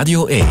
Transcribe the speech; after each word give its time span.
Radio 0.00 0.26
1. 0.26 0.46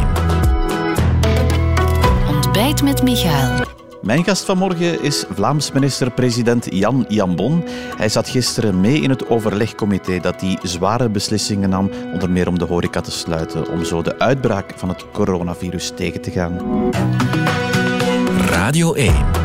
Ontbijt 2.27 2.83
met 2.83 3.03
Michael. 3.03 3.65
Mijn 4.01 4.23
gast 4.23 4.45
vanmorgen 4.45 5.01
is 5.01 5.25
Vlaams 5.29 5.71
minister-president 5.71 6.67
Jan 6.69 7.05
Jambon. 7.07 7.63
Hij 7.97 8.09
zat 8.09 8.29
gisteren 8.29 8.81
mee 8.81 9.01
in 9.01 9.09
het 9.09 9.29
overlegcomité 9.29 10.19
dat 10.19 10.39
die 10.39 10.57
zware 10.63 11.09
beslissingen 11.09 11.69
nam, 11.69 11.89
onder 12.13 12.29
meer 12.29 12.47
om 12.47 12.59
de 12.59 12.65
horeca 12.65 13.01
te 13.01 13.11
sluiten, 13.11 13.69
om 13.69 13.85
zo 13.85 14.01
de 14.01 14.19
uitbraak 14.19 14.73
van 14.75 14.89
het 14.89 15.05
coronavirus 15.11 15.91
tegen 15.95 16.21
te 16.21 16.31
gaan. 16.31 16.59
Radio 18.49 18.93
1. 18.93 19.38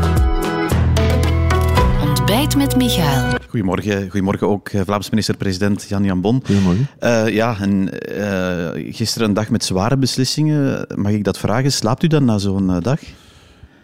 Ontbijt 2.25 2.57
met 2.57 2.77
Michael. 2.77 3.37
Goedemorgen, 3.49 4.03
goedemorgen 4.03 4.49
ook 4.49 4.69
eh, 4.69 4.81
Vlaams 4.85 5.11
minister-president 5.11 5.87
Jan 5.89 6.05
Jambon. 6.05 6.43
Goedemorgen. 6.45 6.87
Uh, 7.01 7.29
ja, 7.29 7.57
en, 7.61 7.89
uh, 8.19 8.95
gisteren 8.95 9.29
een 9.29 9.35
dag 9.35 9.51
met 9.51 9.65
zware 9.65 9.97
beslissingen. 9.97 10.87
Mag 10.95 11.13
ik 11.13 11.25
dat 11.25 11.39
vragen? 11.39 11.73
Slaapt 11.73 12.03
u 12.03 12.07
dan 12.07 12.25
na 12.25 12.39
zo'n 12.39 12.71
uh, 12.71 12.77
dag? 12.81 13.01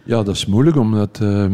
Ja, 0.05 0.23
dat 0.23 0.35
is 0.35 0.47
moeilijk, 0.47 0.77
omdat, 0.77 1.21
uh, 1.23 1.47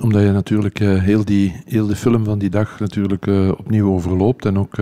omdat 0.00 0.22
je 0.22 0.30
natuurlijk 0.30 0.80
uh, 0.80 1.02
heel, 1.02 1.24
die, 1.24 1.62
heel 1.66 1.86
de 1.86 1.96
film 1.96 2.24
van 2.24 2.38
die 2.38 2.50
dag 2.50 2.80
natuurlijk 2.80 3.26
uh, 3.26 3.48
opnieuw 3.48 3.92
overloopt 3.92 4.44
en 4.44 4.58
ook 4.58 4.76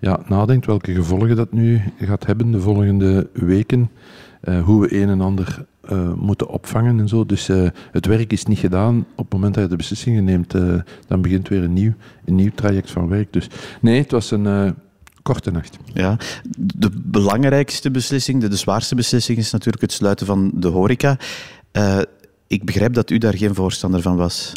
ja, 0.00 0.20
nadenkt 0.26 0.66
welke 0.66 0.94
gevolgen 0.94 1.36
dat 1.36 1.52
nu 1.52 1.82
gaat 1.98 2.26
hebben 2.26 2.50
de 2.50 2.60
volgende 2.60 3.30
weken. 3.32 3.90
hoe 4.64 4.80
we 4.80 5.02
een 5.02 5.08
en 5.08 5.20
ander 5.20 5.64
moeten 6.16 6.48
opvangen 6.48 6.98
en 6.98 7.08
zo. 7.08 7.26
Dus 7.26 7.46
het 7.90 8.06
werk 8.06 8.32
is 8.32 8.44
niet 8.44 8.58
gedaan. 8.58 9.06
Op 9.14 9.24
het 9.24 9.32
moment 9.32 9.54
dat 9.54 9.62
je 9.62 9.68
de 9.68 9.76
beslissingen 9.76 10.24
neemt, 10.24 10.54
dan 11.06 11.20
begint 11.20 11.48
weer 11.48 11.62
een 11.62 11.72
nieuw, 11.72 11.92
een 12.24 12.34
nieuw 12.34 12.50
traject 12.54 12.90
van 12.90 13.08
werk. 13.08 13.32
Dus 13.32 13.48
nee, 13.80 14.00
het 14.00 14.10
was 14.10 14.30
een 14.30 14.74
korte 15.22 15.50
nacht. 15.50 15.78
Ja, 15.92 16.16
de 16.56 16.90
belangrijkste 17.04 17.90
beslissing, 17.90 18.40
de, 18.40 18.48
de 18.48 18.56
zwaarste 18.56 18.94
beslissing 18.94 19.38
is 19.38 19.50
natuurlijk 19.50 19.82
het 19.82 19.92
sluiten 19.92 20.26
van 20.26 20.50
de 20.54 20.68
horeca. 20.68 21.16
Uh, 21.72 21.98
ik 22.46 22.64
begrijp 22.64 22.94
dat 22.94 23.10
u 23.10 23.18
daar 23.18 23.36
geen 23.36 23.54
voorstander 23.54 24.02
van 24.02 24.16
was. 24.16 24.52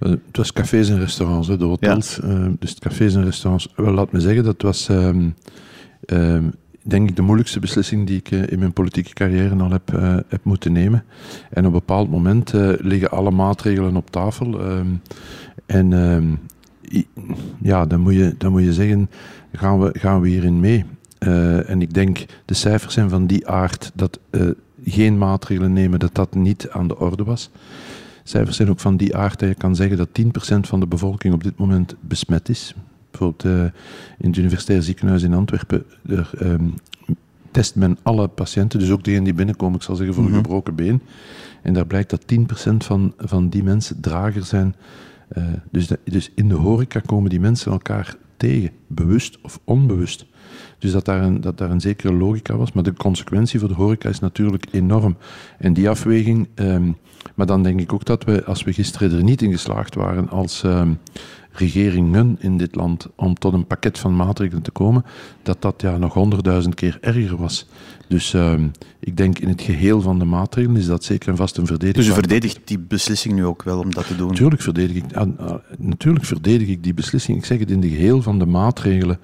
Uh, 0.00 0.10
het 0.10 0.36
was 0.36 0.52
cafés 0.52 0.88
en 0.88 0.98
restaurants, 0.98 1.48
hè, 1.48 1.56
de 1.56 1.64
hotels. 1.64 2.18
Ja. 2.22 2.28
Uh, 2.28 2.46
dus 2.58 2.74
cafés 2.74 3.14
en 3.14 3.24
restaurants. 3.24 3.68
Wel, 3.76 3.92
laat 3.92 4.12
me 4.12 4.20
zeggen, 4.20 4.44
dat 4.44 4.62
was 4.62 4.88
um, 4.88 5.34
um, 6.06 6.52
denk 6.82 7.08
ik 7.08 7.16
de 7.16 7.22
moeilijkste 7.22 7.60
beslissing 7.60 8.06
die 8.06 8.18
ik 8.18 8.30
uh, 8.30 8.46
in 8.46 8.58
mijn 8.58 8.72
politieke 8.72 9.12
carrière 9.12 9.54
al 9.54 9.70
heb, 9.70 9.88
heb 10.28 10.44
moeten 10.44 10.72
nemen. 10.72 11.04
En 11.50 11.60
op 11.60 11.64
een 11.64 11.78
bepaald 11.78 12.10
moment 12.10 12.52
liggen 12.78 13.10
alle 13.10 13.30
maatregelen 13.30 13.96
op 13.96 14.10
tafel. 14.10 14.70
Um, 14.70 15.02
en 15.66 15.90
ja, 17.62 17.86
dan 17.86 18.00
moet, 18.00 18.14
je, 18.14 18.34
dan 18.38 18.50
moet 18.50 18.64
je 18.64 18.72
zeggen, 18.72 19.10
gaan 19.52 19.80
we, 19.80 19.98
gaan 19.98 20.20
we 20.20 20.28
hierin 20.28 20.60
mee? 20.60 20.84
en 21.66 21.82
ik 21.82 21.94
denk, 21.94 22.24
de 22.44 22.54
cijfers 22.54 22.94
zijn 22.94 23.10
van 23.10 23.26
die 23.26 23.48
aard 23.48 23.92
dat 23.94 24.20
geen 24.84 25.18
maatregelen 25.18 25.72
nemen, 25.72 25.98
dat 25.98 26.14
dat 26.14 26.34
niet 26.34 26.68
aan 26.70 26.88
de 26.88 26.98
orde 26.98 27.24
was. 27.24 27.50
Cijfers 28.28 28.56
zijn 28.56 28.70
ook 28.70 28.80
van 28.80 28.96
die 28.96 29.16
aard 29.16 29.38
dat 29.38 29.48
je 29.48 29.54
kan 29.54 29.76
zeggen 29.76 29.96
dat 29.96 30.08
10% 30.08 30.22
van 30.60 30.80
de 30.80 30.86
bevolking 30.86 31.34
op 31.34 31.42
dit 31.42 31.58
moment 31.58 31.94
besmet 32.00 32.48
is. 32.48 32.74
Bijvoorbeeld 33.10 33.44
uh, 33.44 33.64
in 34.18 34.28
het 34.28 34.36
Universitair 34.36 34.82
Ziekenhuis 34.82 35.22
in 35.22 35.34
Antwerpen 35.34 35.84
er, 36.08 36.30
um, 36.42 36.74
test 37.50 37.76
men 37.76 37.98
alle 38.02 38.28
patiënten, 38.28 38.78
dus 38.78 38.90
ook 38.90 39.04
degenen 39.04 39.24
die 39.24 39.34
binnenkomen, 39.34 39.76
ik 39.76 39.82
zal 39.82 39.96
zeggen 39.96 40.14
voor 40.14 40.24
een 40.24 40.30
mm 40.30 40.36
-hmm. 40.36 40.44
gebroken 40.44 40.74
been. 40.74 41.00
En 41.62 41.72
daar 41.72 41.86
blijkt 41.86 42.10
dat 42.10 42.24
10% 42.72 42.76
van, 42.76 43.12
van 43.18 43.48
die 43.48 43.62
mensen 43.62 44.00
drager 44.00 44.44
zijn. 44.44 44.74
Uh, 45.38 45.44
dus, 45.70 45.86
de, 45.86 45.98
dus 46.04 46.30
in 46.34 46.48
de 46.48 46.54
horeca 46.54 47.00
komen 47.00 47.30
die 47.30 47.40
mensen 47.40 47.72
elkaar 47.72 48.16
tegen, 48.36 48.70
bewust 48.86 49.38
of 49.42 49.60
onbewust. 49.64 50.26
Dus 50.78 50.92
dat 50.92 51.04
daar, 51.04 51.22
een, 51.22 51.40
dat 51.40 51.58
daar 51.58 51.70
een 51.70 51.80
zekere 51.80 52.12
logica 52.12 52.56
was. 52.56 52.72
Maar 52.72 52.82
de 52.82 52.92
consequentie 52.92 53.60
voor 53.60 53.68
de 53.68 53.74
horeca 53.74 54.08
is 54.08 54.18
natuurlijk 54.18 54.66
enorm. 54.70 55.16
En 55.58 55.72
die 55.72 55.88
afweging. 55.88 56.48
Um, 56.54 56.96
maar 57.34 57.46
dan 57.46 57.62
denk 57.62 57.80
ik 57.80 57.92
ook 57.92 58.04
dat 58.04 58.24
we, 58.24 58.44
als 58.44 58.62
we 58.62 58.72
gisteren 58.72 59.12
er 59.12 59.22
niet 59.22 59.42
in 59.42 59.50
geslaagd 59.50 59.94
waren 59.94 60.28
als 60.28 60.62
um, 60.62 60.98
regeringen 61.58 62.36
in 62.40 62.56
dit 62.56 62.74
land 62.74 63.08
om 63.16 63.34
tot 63.34 63.52
een 63.52 63.66
pakket 63.66 63.98
van 63.98 64.16
maatregelen 64.16 64.62
te 64.62 64.70
komen, 64.70 65.04
dat 65.42 65.62
dat 65.62 65.80
ja 65.80 65.96
nog 65.96 66.14
honderdduizend 66.14 66.74
keer 66.74 66.98
erger 67.00 67.36
was. 67.36 67.66
Dus 68.08 68.32
um, 68.32 68.70
ik 69.00 69.16
denk 69.16 69.38
in 69.38 69.48
het 69.48 69.62
geheel 69.62 70.00
van 70.00 70.18
de 70.18 70.24
maatregelen 70.24 70.76
is 70.76 70.86
dat 70.86 71.04
zeker 71.04 71.28
en 71.28 71.36
vast 71.36 71.56
een 71.56 71.66
verdediging. 71.66 72.06
Dus 72.06 72.14
u 72.14 72.18
verdedigt 72.18 72.60
die 72.64 72.78
beslissing 72.78 73.34
nu 73.34 73.44
ook 73.44 73.62
wel 73.62 73.78
om 73.78 73.94
dat 73.94 74.06
te 74.06 74.16
doen? 74.16 74.28
Natuurlijk 74.28 74.62
verdedig 74.62 74.96
ik, 74.96 75.16
uh, 75.16 75.22
uh, 75.40 75.54
natuurlijk 75.78 76.24
verdedig 76.24 76.68
ik 76.68 76.82
die 76.82 76.94
beslissing. 76.94 77.38
Ik 77.38 77.44
zeg 77.44 77.58
het 77.58 77.70
in 77.70 77.80
het 77.80 77.90
geheel 77.90 78.22
van 78.22 78.38
de 78.38 78.46
maatregelen. 78.46 79.18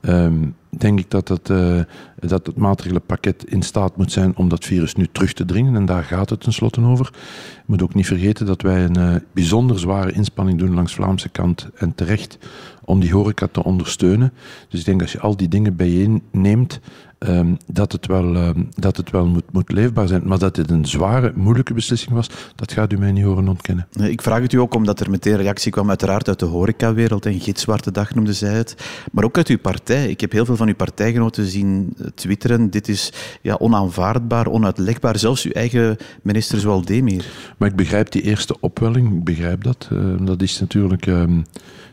Um, 0.00 0.54
denk 0.78 0.98
ik 0.98 1.10
dat 1.10 1.28
het, 1.28 1.48
uh, 1.48 1.80
dat 2.18 2.46
het 2.46 2.56
maatregelenpakket 2.56 3.44
in 3.44 3.62
staat 3.62 3.96
moet 3.96 4.12
zijn 4.12 4.36
om 4.36 4.48
dat 4.48 4.64
virus 4.64 4.94
nu 4.94 5.08
terug 5.12 5.32
te 5.32 5.44
dringen. 5.44 5.74
En 5.74 5.86
daar 5.86 6.04
gaat 6.04 6.30
het 6.30 6.40
tenslotte 6.40 6.80
over. 6.80 7.10
Je 7.56 7.62
moet 7.66 7.82
ook 7.82 7.94
niet 7.94 8.06
vergeten 8.06 8.46
dat 8.46 8.62
wij 8.62 8.84
een 8.84 8.98
uh, 8.98 9.14
bijzonder 9.32 9.78
zware 9.78 10.12
inspanning 10.12 10.58
doen 10.58 10.74
langs 10.74 10.94
Vlaamse 10.94 11.28
kant 11.28 11.68
en 11.74 11.94
terecht 11.94 12.38
om 12.84 13.00
die 13.00 13.12
horeca 13.12 13.48
te 13.52 13.64
ondersteunen. 13.64 14.32
Dus 14.68 14.80
ik 14.80 14.86
denk 14.86 15.00
als 15.00 15.12
je 15.12 15.20
al 15.20 15.36
die 15.36 15.48
dingen 15.48 15.76
bijeen 15.76 16.22
neemt, 16.30 16.80
um, 17.28 17.56
dat 17.66 17.92
het 17.92 18.06
wel, 18.06 18.36
um, 18.36 18.68
dat 18.74 18.96
het 18.96 19.10
wel 19.10 19.26
moet, 19.26 19.52
moet 19.52 19.72
leefbaar 19.72 20.08
zijn. 20.08 20.22
Maar 20.24 20.38
dat 20.38 20.56
het 20.56 20.70
een 20.70 20.84
zware, 20.84 21.32
moeilijke 21.34 21.74
beslissing 21.74 22.14
was, 22.14 22.30
dat 22.54 22.72
gaat 22.72 22.92
u 22.92 22.98
mij 22.98 23.12
niet 23.12 23.24
horen 23.24 23.48
ontkennen. 23.48 23.86
Ik 24.00 24.22
vraag 24.22 24.40
het 24.40 24.52
u 24.52 24.58
ook 24.58 24.74
omdat 24.74 25.00
er 25.00 25.10
meteen 25.10 25.36
reactie 25.36 25.72
kwam, 25.72 25.88
uiteraard 25.88 26.28
uit 26.28 26.38
de 26.38 26.46
horecawereld. 26.46 27.26
En 27.26 27.40
gitzwarte 27.40 27.90
dag 27.90 28.14
noemde 28.14 28.32
zij 28.32 28.54
het. 28.54 28.76
Maar 29.12 29.24
ook 29.24 29.36
uit 29.36 29.48
uw 29.48 29.58
partij. 29.58 30.08
Ik 30.08 30.20
heb 30.20 30.32
heel 30.32 30.44
veel 30.44 30.56
van 30.56 30.68
uw 30.68 30.74
partijgenoten 30.74 31.46
zien 31.46 31.96
twitteren. 32.14 32.70
Dit 32.70 32.88
is 32.88 33.12
ja, 33.42 33.54
onaanvaardbaar, 33.54 34.46
onuitlegbaar. 34.46 35.18
Zelfs 35.18 35.44
uw 35.44 35.52
eigen 35.52 35.96
minister 36.22 36.60
Zwaldemir. 36.60 37.26
Maar 37.58 37.68
ik 37.68 37.76
begrijp 37.76 38.10
die 38.10 38.22
eerste 38.22 38.60
opwelling. 38.60 39.12
Ik 39.12 39.24
begrijp 39.24 39.64
dat. 39.64 39.88
Uh, 39.92 40.26
dat 40.26 40.42
is 40.42 40.60
natuurlijk... 40.60 41.06
Um, 41.06 41.44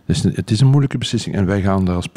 dus 0.10 0.24
het 0.24 0.52
is 0.52 0.60
een 0.60 0.68
moeilijke 0.68 0.98
beslissing 0.98 1.36
en 1.36 1.46
wij 1.46 1.62
gaan 1.62 1.86
daar 1.86 1.96
als 1.96 2.10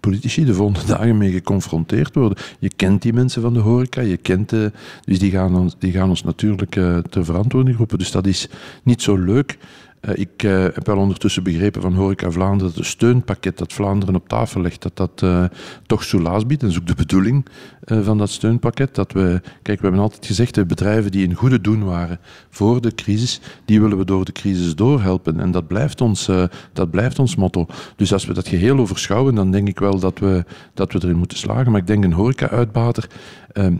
politici 0.00 0.44
de 0.44 0.54
volgende 0.54 0.86
dagen 0.94 1.18
mee 1.18 1.32
geconfronteerd 1.32 2.14
worden. 2.14 2.38
Je 2.58 2.70
kent 2.76 3.02
die 3.02 3.12
mensen 3.12 3.42
van 3.42 3.54
de 3.54 3.60
horeca, 3.60 4.00
je 4.00 4.16
kent 4.16 4.48
de, 4.48 4.72
dus 5.04 5.18
die 5.18 5.30
gaan 5.30 5.56
ons, 5.56 5.76
die 5.78 5.92
gaan 5.92 6.08
ons 6.08 6.22
natuurlijk 6.22 6.76
uh, 6.76 6.98
ter 6.98 7.24
verantwoording 7.24 7.76
roepen. 7.76 7.98
Dus 7.98 8.10
dat 8.10 8.26
is 8.26 8.48
niet 8.82 9.02
zo 9.02 9.16
leuk. 9.16 9.58
Uh, 10.00 10.10
ik 10.14 10.42
uh, 10.42 10.62
heb 10.62 10.86
wel 10.86 10.96
ondertussen 10.96 11.42
begrepen 11.42 11.82
van 11.82 11.94
Horeca 11.94 12.30
Vlaanderen 12.30 12.66
dat 12.66 12.76
het 12.76 12.86
steunpakket 12.86 13.58
dat 13.58 13.72
Vlaanderen 13.72 14.14
op 14.14 14.28
tafel 14.28 14.60
legt, 14.60 14.82
dat 14.82 14.96
dat 14.96 15.22
uh, 15.24 15.44
toch 15.86 16.04
soelaas 16.04 16.46
biedt. 16.46 16.60
Dat 16.60 16.70
is 16.70 16.78
ook 16.78 16.86
de 16.86 16.94
bedoeling 16.94 17.46
van 17.84 18.18
dat 18.18 18.30
steunpakket. 18.30 18.94
Dat 18.94 19.12
we, 19.12 19.40
kijk, 19.62 19.78
we 19.80 19.86
hebben 19.86 20.00
altijd 20.00 20.26
gezegd, 20.26 20.54
de 20.54 20.66
bedrijven 20.66 21.10
die 21.10 21.24
in 21.24 21.34
goede 21.34 21.60
doen 21.60 21.84
waren 21.84 22.18
voor 22.50 22.80
de 22.80 22.94
crisis, 22.94 23.40
die 23.64 23.80
willen 23.80 23.98
we 23.98 24.04
door 24.04 24.24
de 24.24 24.32
crisis 24.32 24.74
doorhelpen. 24.74 25.40
En 25.40 25.50
dat 25.50 25.66
blijft 25.66 26.00
ons, 26.00 26.30
dat 26.72 26.90
blijft 26.90 27.18
ons 27.18 27.36
motto. 27.36 27.66
Dus 27.96 28.12
als 28.12 28.26
we 28.26 28.34
dat 28.34 28.48
geheel 28.48 28.78
overschouwen, 28.78 29.34
dan 29.34 29.50
denk 29.50 29.68
ik 29.68 29.78
wel 29.78 29.98
dat 29.98 30.18
we, 30.18 30.44
dat 30.74 30.92
we 30.92 30.98
erin 31.02 31.16
moeten 31.16 31.38
slagen. 31.38 31.70
Maar 31.70 31.80
ik 31.80 31.86
denk 31.86 32.04
een 32.04 32.12
horeca-uitbater 32.12 33.08
ehm, 33.52 33.74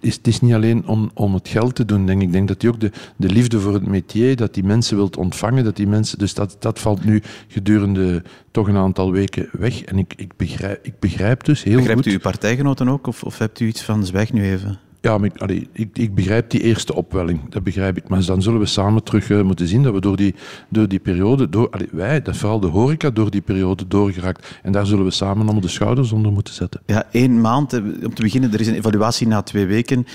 is, 0.00 0.14
het 0.16 0.26
is 0.26 0.40
niet 0.40 0.54
alleen 0.54 0.86
om, 0.86 1.10
om 1.14 1.34
het 1.34 1.48
geld 1.48 1.74
te 1.74 1.84
doen, 1.84 2.06
denk 2.06 2.20
ik. 2.20 2.26
Ik 2.26 2.32
denk 2.32 2.48
dat 2.48 2.62
hij 2.62 2.70
ook 2.70 2.80
de, 2.80 2.90
de 3.16 3.28
liefde 3.28 3.60
voor 3.60 3.72
het 3.72 3.86
métier, 3.86 4.36
dat 4.36 4.54
die 4.54 4.64
mensen 4.64 4.96
wilt 4.96 5.16
ontvangen, 5.16 5.64
dat 5.64 5.76
die 5.76 5.86
mensen, 5.86 6.18
dus 6.18 6.34
dat, 6.34 6.56
dat 6.58 6.78
valt 6.78 7.04
nu 7.04 7.22
gedurende 7.48 8.22
toch 8.50 8.68
een 8.68 8.76
aantal 8.76 9.12
weken 9.12 9.48
weg. 9.52 9.82
En 9.82 9.98
ik, 9.98 10.14
ik, 10.16 10.36
begrijp, 10.36 10.78
ik 10.82 10.98
begrijp 10.98 11.44
dus 11.44 11.62
heel 11.62 11.76
Begrijpt 11.76 12.02
goed... 12.02 12.10
u 12.10 12.14
uw 12.14 12.20
partijgenoten 12.20 12.88
ook, 12.88 13.06
of, 13.06 13.22
of 13.22 13.38
hebt 13.38 13.60
u 13.60 13.66
iets 13.66 13.82
van 13.82 14.06
zwijg 14.06 14.32
nu 14.32 14.50
even? 14.50 14.78
Ja, 15.06 15.18
maar 15.18 15.30
ik, 15.50 15.68
ik, 15.72 15.98
ik, 15.98 16.14
begrijp 16.14 16.50
die 16.50 16.62
eerste 16.62 16.94
opwelling, 16.94 17.40
dat 17.48 17.62
begrijp 17.62 17.96
ik. 17.96 18.08
Maar 18.08 18.24
dan 18.24 18.42
zullen 18.42 18.60
we 18.60 18.66
samen 18.66 19.02
terug 19.02 19.28
uh, 19.28 19.42
moeten 19.42 19.68
zien 19.68 19.82
dat 19.82 19.92
we 19.92 20.00
door 20.00 20.16
die, 20.16 20.34
door 20.68 20.88
die 20.88 20.98
periode, 20.98 21.48
door, 21.48 21.70
wij, 21.90 22.22
dat 22.22 22.36
vooral 22.36 22.60
de 22.60 22.66
horeca, 22.66 23.10
door 23.10 23.30
die 23.30 23.40
periode 23.40 23.86
doorgeraakt. 23.86 24.58
En 24.62 24.72
daar 24.72 24.86
zullen 24.86 25.04
we 25.04 25.10
samen 25.10 25.48
om 25.48 25.60
de 25.60 25.68
schouders 25.68 26.12
onder 26.12 26.32
moeten 26.32 26.54
zetten. 26.54 26.80
Ja, 26.86 27.04
één 27.10 27.40
maand, 27.40 27.72
om 28.04 28.14
te 28.14 28.22
beginnen, 28.22 28.52
er 28.52 28.60
is 28.60 28.66
een 28.66 28.74
evaluatie 28.74 29.26
na 29.26 29.42
twee 29.42 29.66
weken. 29.66 30.06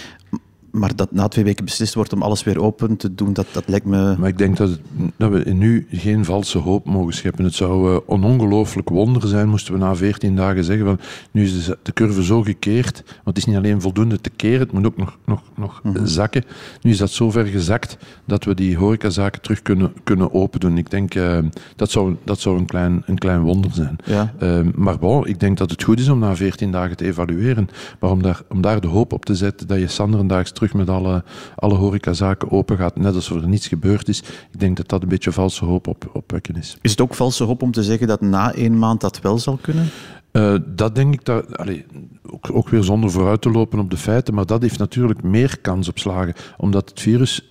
Maar 0.72 0.96
dat 0.96 1.12
na 1.12 1.28
twee 1.28 1.44
weken 1.44 1.66
beslist 1.66 1.94
wordt 1.94 2.14
om 2.14 2.22
alles 2.22 2.44
weer 2.44 2.62
open 2.62 2.98
te 2.98 3.16
doen, 3.16 3.34
dat, 3.34 3.46
dat 3.52 3.64
lijkt 3.68 3.86
me... 3.86 4.16
Maar 4.18 4.30
ik 4.30 4.38
denk 4.38 4.58
dat, 4.58 4.70
het, 4.70 4.80
dat 5.18 5.32
we 5.32 5.52
nu 5.52 5.88
geen 5.92 6.26
valse 6.26 6.58
hoop 6.58 6.86
mogen 6.86 7.14
scheppen. 7.14 7.44
Het 7.44 7.54
zou 7.54 7.92
uh, 7.92 7.98
een 8.08 8.24
ongelooflijk 8.24 8.90
wonder 8.90 9.28
zijn, 9.28 9.50
moesten 9.50 9.74
we 9.74 9.80
na 9.80 9.96
veertien 9.96 10.36
dagen 10.36 10.64
zeggen 10.64 10.86
van 10.86 11.00
nu 11.32 11.44
is 11.44 11.66
de, 11.66 11.78
de, 11.82 11.94
curve 11.94 12.24
zo 12.24 12.42
gekeerd, 12.42 13.04
want 13.06 13.22
het 13.24 13.38
is 13.38 13.46
niet 13.46 13.56
alleen 13.56 13.82
voldoende 13.82 14.22
te 14.22 14.30
keren, 14.30 14.60
het 14.60 14.72
moet 14.72 14.86
ook 14.86 14.98
nog, 14.98 15.18
nog, 15.26 15.42
nog 15.56 15.80
mm 15.84 15.96
-hmm. 15.96 16.06
zakken. 16.06 16.44
Nu 16.82 16.92
is 16.92 16.98
dat 16.98 17.12
zo 17.12 17.32
ver 17.32 17.46
gezakt 17.46 17.98
dat 18.26 18.44
we 18.44 18.56
die 18.56 18.78
horecazaken 18.78 19.42
terug 19.42 19.62
kunnen, 19.62 19.94
kunnen 20.04 20.34
open 20.34 20.60
doen. 20.60 20.78
Ik 20.78 20.90
denk 20.90 21.16
uh, 21.16 21.38
dat 21.76 21.92
zou, 21.92 22.16
dat 22.24 22.40
zou 22.40 22.58
een, 22.58 22.66
klein, 22.66 23.04
een 23.06 23.18
klein 23.18 23.42
wonder 23.42 23.72
zijn. 23.74 23.96
Ja. 24.06 24.34
Uh, 24.44 24.60
maar 24.76 24.98
bon, 24.98 25.28
ik 25.28 25.40
denk 25.40 25.58
dat 25.58 25.70
het 25.70 25.84
goed 25.84 26.00
is 26.00 26.10
om 26.10 26.20
na 26.20 26.36
veertien 26.36 26.72
dagen 26.72 26.98
te 26.98 27.06
evalueren. 27.06 27.70
Maar 28.00 28.12
om 28.12 28.22
daar, 28.22 28.42
om 28.50 28.62
daar 28.62 28.82
de 28.82 28.88
hoop 28.88 29.14
op 29.14 29.26
te 29.26 29.36
zetten 29.36 29.68
dat 29.68 29.80
je 29.80 29.88
Sanderendaags 29.88 30.52
terug 30.68 30.86
met 30.86 30.96
alle, 30.96 31.24
alle 31.56 31.76
horecazaken 31.76 32.52
open 32.52 32.78
gaat, 32.78 32.98
net 32.98 33.16
alsof 33.16 33.42
er 33.42 33.48
niets 33.48 33.68
gebeurd 33.68 34.08
is. 34.08 34.20
Ik 34.52 34.60
denk 34.60 34.78
dat 34.78 34.90
dat 34.90 35.02
een 35.02 35.10
beetje 35.10 35.32
valse 35.32 35.66
hoop 35.66 35.88
op, 35.88 36.10
opwekken 36.14 36.56
is. 36.56 36.78
Is 36.82 36.92
het 36.92 37.02
ook 37.02 37.16
valse 37.16 37.44
hoop 37.44 37.62
om 37.62 37.72
te 37.72 37.84
zeggen 37.84 38.08
dat 38.08 38.22
na 38.22 38.54
één 38.54 38.80
maand 38.80 39.02
dat 39.02 39.22
wel 39.22 39.40
zal 39.40 39.60
kunnen? 39.62 39.90
Uh, 40.32 40.56
dat 40.66 40.96
denk 40.96 41.14
ik 41.14 41.26
dat. 41.26 41.58
Allee, 41.58 41.86
ook, 42.30 42.50
ook 42.52 42.70
weer 42.70 42.84
zonder 42.84 43.12
vooruit 43.12 43.42
te 43.42 43.52
lopen 43.52 43.80
op 43.80 43.90
de 43.90 43.98
feiten, 43.98 44.34
maar 44.34 44.46
dat 44.46 44.62
heeft 44.62 44.80
natuurlijk 44.80 45.24
meer 45.24 45.60
kans 45.60 45.88
op 45.88 46.00
slagen, 46.00 46.34
omdat 46.58 46.90
het 46.90 47.00
virus 47.00 47.51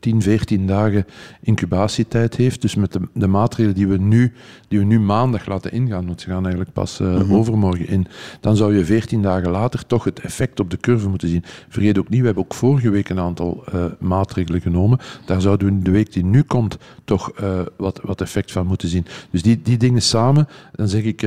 10, 0.00 0.22
14 0.22 0.66
dagen 0.66 1.06
incubatietijd 1.40 2.36
heeft. 2.36 2.62
Dus 2.62 2.74
met 2.74 2.92
de, 2.92 3.00
de, 3.14 3.26
maatregelen 3.26 3.76
die 3.76 3.88
we, 3.88 3.98
nu, 3.98 4.32
die 4.68 4.78
we 4.78 4.84
nu 4.84 5.00
maandag 5.00 5.46
laten 5.46 5.72
ingaan, 5.72 6.06
want 6.06 6.20
ze 6.20 6.28
gaan 6.28 6.42
eigenlijk 6.42 6.72
pas 6.72 7.00
uh, 7.00 7.32
overmorgen 7.32 7.88
in, 7.88 8.06
dan 8.40 8.56
zou 8.56 8.76
je 8.76 8.84
14 8.84 9.22
dagen 9.22 9.50
later 9.50 9.86
toch 9.86 10.04
het 10.04 10.20
effect 10.20 10.60
op 10.60 10.70
de 10.70 10.76
curve 10.76 11.08
moeten 11.08 11.28
zien. 11.28 11.44
Vergeet 11.68 11.98
ook 11.98 12.08
niet, 12.08 12.20
we 12.20 12.26
hebben 12.26 12.44
ook 12.44 12.54
vorige 12.54 12.90
week 12.90 13.08
een 13.08 13.18
aantal 13.18 13.64
uh, 13.74 13.84
maatregelen 13.98 14.60
genomen. 14.60 14.98
Daar 15.26 15.40
zouden 15.40 15.76
we 15.76 15.82
de 15.82 15.90
week 15.90 16.12
die 16.12 16.24
nu 16.24 16.42
komt 16.42 16.78
toch 17.04 17.32
uh, 17.42 17.60
wat, 17.76 18.00
wat 18.02 18.20
effect 18.20 18.52
van 18.52 18.66
moeten 18.66 18.88
zien. 18.88 19.06
Dus 19.30 19.42
die, 19.42 19.62
die 19.62 19.76
dingen 19.76 20.02
samen, 20.02 20.48
dan 20.72 20.88
zeg 20.88 21.02
ik 21.02 21.22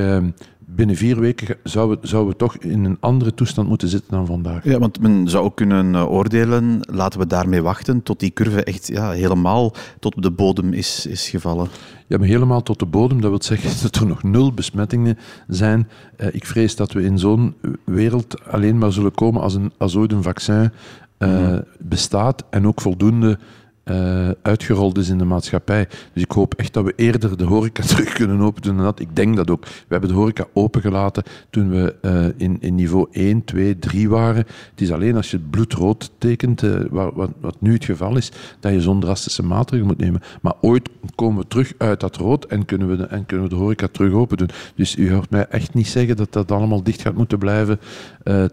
binnen 0.75 0.95
vier 0.95 1.19
weken 1.19 1.57
zouden 1.63 2.01
we, 2.01 2.07
zou 2.07 2.27
we 2.27 2.35
toch 2.35 2.55
in 2.57 2.83
een 2.83 2.97
andere 2.99 3.33
toestand 3.33 3.67
moeten 3.67 3.87
zitten 3.87 4.11
dan 4.11 4.25
vandaag. 4.25 4.63
Ja, 4.63 4.79
want 4.79 4.99
men 4.99 5.29
zou 5.29 5.43
ook 5.43 5.55
kunnen 5.55 5.95
eh, 5.95 6.11
oordelen, 6.11 6.79
laten 6.91 7.19
we 7.19 7.27
daarmee 7.27 7.61
wachten 7.61 8.03
tot 8.03 8.19
die 8.19 8.33
curve 8.33 8.63
echt 8.63 8.87
ja, 8.87 9.11
helemaal 9.11 9.73
tot 9.99 10.23
de 10.23 10.31
bodem 10.31 10.73
is, 10.73 11.05
is 11.05 11.29
gevallen. 11.29 11.67
Ja, 12.07 12.17
maar 12.17 12.27
helemaal 12.27 12.63
tot 12.63 12.79
de 12.79 12.85
bodem, 12.85 13.21
dat 13.21 13.29
wil 13.29 13.43
zeggen 13.43 13.69
dat 13.83 13.95
er 13.95 14.07
nog 14.07 14.23
nul 14.23 14.53
besmettingen 14.53 15.17
zijn. 15.47 15.87
Uh, 16.17 16.27
ik 16.31 16.45
vrees 16.45 16.75
dat 16.75 16.91
we 16.91 17.03
in 17.03 17.19
zo'n 17.19 17.55
wereld 17.83 18.45
alleen 18.45 18.77
maar 18.77 18.91
zullen 18.91 19.13
komen 19.13 19.41
als, 19.41 19.55
een, 19.55 19.71
als 19.77 19.95
ooit 19.95 20.11
een 20.11 20.23
vaccin 20.23 20.71
uh, 21.19 21.29
mm. 21.29 21.63
bestaat 21.79 22.43
en 22.49 22.67
ook 22.67 22.81
voldoende 22.81 23.39
uh, 23.85 24.29
uitgerold 24.41 24.97
is 24.97 25.09
in 25.09 25.17
de 25.17 25.25
maatschappij. 25.25 25.87
Dus 26.13 26.23
ik 26.23 26.31
hoop 26.31 26.53
echt 26.53 26.73
dat 26.73 26.83
we 26.83 26.93
eerder 26.95 27.37
de 27.37 27.43
horeca 27.43 27.83
terug 27.93 28.13
kunnen 28.13 28.39
openen 28.39 28.75
dan 28.75 28.85
dat. 28.85 28.99
Ik 28.99 29.15
denk 29.15 29.35
dat 29.35 29.49
ook. 29.49 29.65
We 29.65 29.69
hebben 29.87 30.09
de 30.09 30.15
horeca 30.15 30.45
opengelaten 30.53 31.23
toen 31.49 31.69
we 31.69 31.95
uh, 32.01 32.25
in, 32.37 32.57
in 32.59 32.75
niveau 32.75 33.07
1, 33.11 33.43
2, 33.43 33.79
3 33.79 34.09
waren. 34.09 34.45
Het 34.71 34.81
is 34.81 34.91
alleen 34.91 35.15
als 35.15 35.31
je 35.31 35.37
het 35.37 35.49
bloedrood 35.49 36.11
tekent, 36.17 36.63
uh, 36.63 36.79
wat, 36.89 37.29
wat, 37.41 37.55
nu 37.59 37.73
het 37.73 37.85
geval 37.85 38.17
is, 38.17 38.31
dat 38.59 38.71
je 38.71 38.81
zo'n 38.81 38.99
drastische 38.99 39.43
maatregelen 39.43 39.87
moet 39.87 40.05
nemen. 40.05 40.21
Maar 40.41 40.53
ooit 40.61 40.89
komen 41.15 41.41
we 41.41 41.47
terug 41.47 41.73
uit 41.77 41.99
dat 41.99 42.15
rood 42.15 42.45
en 42.45 42.65
kunnen 42.65 42.89
we 42.89 42.95
de, 42.95 43.03
en 43.03 43.25
kunnen 43.25 43.45
we 43.45 43.55
de 43.55 43.61
horeca 43.61 43.87
terug 43.91 44.13
open 44.13 44.37
doen. 44.37 44.49
Dus 44.75 44.95
u 44.95 45.13
hoort 45.13 45.29
mij 45.29 45.47
echt 45.47 45.73
niet 45.73 45.87
zeggen 45.87 46.15
dat 46.15 46.33
dat 46.33 46.51
allemaal 46.51 46.83
dicht 46.83 47.01
gaat 47.01 47.15
moeten 47.15 47.37
blijven 47.37 47.79